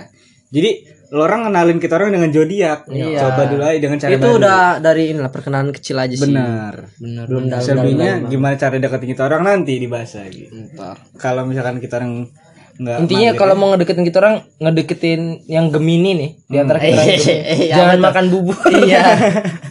Jadi, 0.54 0.86
lo 1.13 1.21
orang 1.21 1.45
kenalin 1.45 1.78
kita 1.78 1.93
orang 1.93 2.10
dengan 2.10 2.34
zodiak. 2.34 2.89
Iya. 2.89 3.21
Coba 3.21 3.45
dulu 3.45 3.62
aja 3.62 3.78
dengan 3.78 3.97
cara 4.02 4.12
itu 4.12 4.26
baru. 4.26 4.38
udah 4.41 4.62
dari 4.82 5.04
inilah 5.13 5.30
perkenalan 5.30 5.69
kecil 5.69 6.02
aja 6.02 6.15
sih. 6.17 6.26
Bener. 6.26 6.89
bener 6.97 7.26
belum 7.30 7.43
dalam 7.54 7.62
Selebihnya 7.62 8.13
gimana 8.26 8.58
cara 8.58 8.82
deketin 8.82 9.10
kita 9.13 9.23
orang 9.30 9.41
nanti 9.45 9.78
dibahas 9.78 10.17
lagi. 10.17 10.49
ntar. 10.49 10.97
Kalau 11.21 11.45
misalkan 11.45 11.78
kita 11.78 12.02
orang 12.02 12.34
nggak 12.73 13.06
intinya 13.06 13.30
kalau 13.38 13.54
mau 13.54 13.69
ngedeketin 13.69 14.02
kita 14.02 14.17
orang 14.17 14.36
ngedeketin 14.58 15.21
yang 15.45 15.69
gemini 15.69 16.12
nih 16.17 16.30
di 16.49 16.58
antara 16.58 16.82
kita. 16.82 16.97
orang 16.97 17.13
itu. 17.13 17.30
Iya, 17.30 17.76
jangan 17.78 17.97
makan 18.02 18.26
bubur. 18.34 18.58
Iya. 18.82 19.04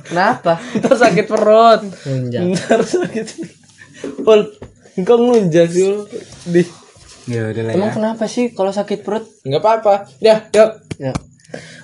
Kenapa? 0.06 0.52
Ntar 0.78 0.94
sakit 0.94 1.24
perut. 1.26 1.82
Ntar 2.30 2.80
sakit. 2.86 3.26
Ul, 4.22 4.40
engkau 4.94 5.18
ngelunjak 5.18 5.66
sih 5.66 5.90
Ul. 5.90 6.06
di. 6.46 6.62
Ya 7.26 7.50
udah 7.50 7.62
lah 7.66 7.72
ya. 7.74 7.78
emang 7.78 7.90
kenapa 7.90 8.30
sih 8.30 8.54
kalau 8.54 8.70
sakit 8.70 9.02
perut? 9.02 9.26
Nggak 9.42 9.58
apa-apa. 9.58 10.06
Ya 10.22 10.46
yuk. 10.54 10.70
Ya 11.02 11.10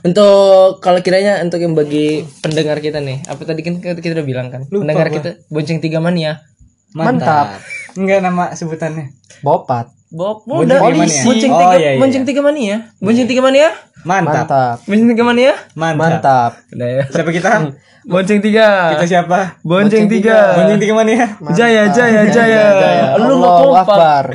Untuk 0.01 0.79
kalau 0.79 1.01
kiranya 1.01 1.41
untuk 1.41 1.59
yang 1.59 1.73
bagi 1.73 2.23
pendengar 2.41 2.79
kita 2.79 2.99
nih, 2.99 3.23
apa 3.25 3.43
tadi 3.43 3.61
kan 3.61 3.79
kita 3.79 3.99
kita 3.99 4.15
udah 4.19 4.27
bilang 4.27 4.49
kan, 4.49 4.65
pendengar 4.65 5.09
kita 5.09 5.31
bonceng 5.49 5.79
tiga 5.79 5.99
mania. 5.99 6.41
mantap 6.89 7.61
Enggak 7.93 8.25
nama 8.25 8.49
sebutannya. 8.53 9.13
bopat 9.45 9.93
Bob, 10.09 10.41
Bonceng 10.49 10.73
udah 10.73 10.79
tiga 10.81 10.97
mania. 10.97 11.21
bonceng 11.21 11.53
Oh, 11.53 11.61
tiga, 11.61 11.77
iya, 11.77 11.91
iya. 11.93 12.01
bonceng 12.01 12.25
tiga 12.25 12.41
mania, 12.41 12.77
bonceng 12.97 13.29
tiga 13.29 13.43
mania, 13.45 13.69
Mantap. 14.09 14.49
mantap 14.49 14.77
bonceng 14.89 15.09
tiga 15.13 15.23
mania. 15.23 15.53
Mantap. 15.77 16.01
mantap 16.01 16.51
Udah 16.73 16.89
ya. 16.89 17.03
Siapa 17.13 17.29
kita? 17.29 17.51
Bonceng 18.09 18.41
tiga. 18.41 18.97
kita 18.97 19.05
siapa? 19.05 19.61
Bonceng 19.61 20.09
tiga. 20.09 20.57
Bonceng 20.57 20.81
tiga 20.81 20.97
mana 20.97 21.13
ya? 21.13 21.27
Jaya, 21.53 21.83
jaya, 21.93 22.25
jaya. 22.25 22.65
Lu 23.21 23.37
nggak 23.37 23.53
Allahu 23.53 23.85
kompak. 23.85 24.33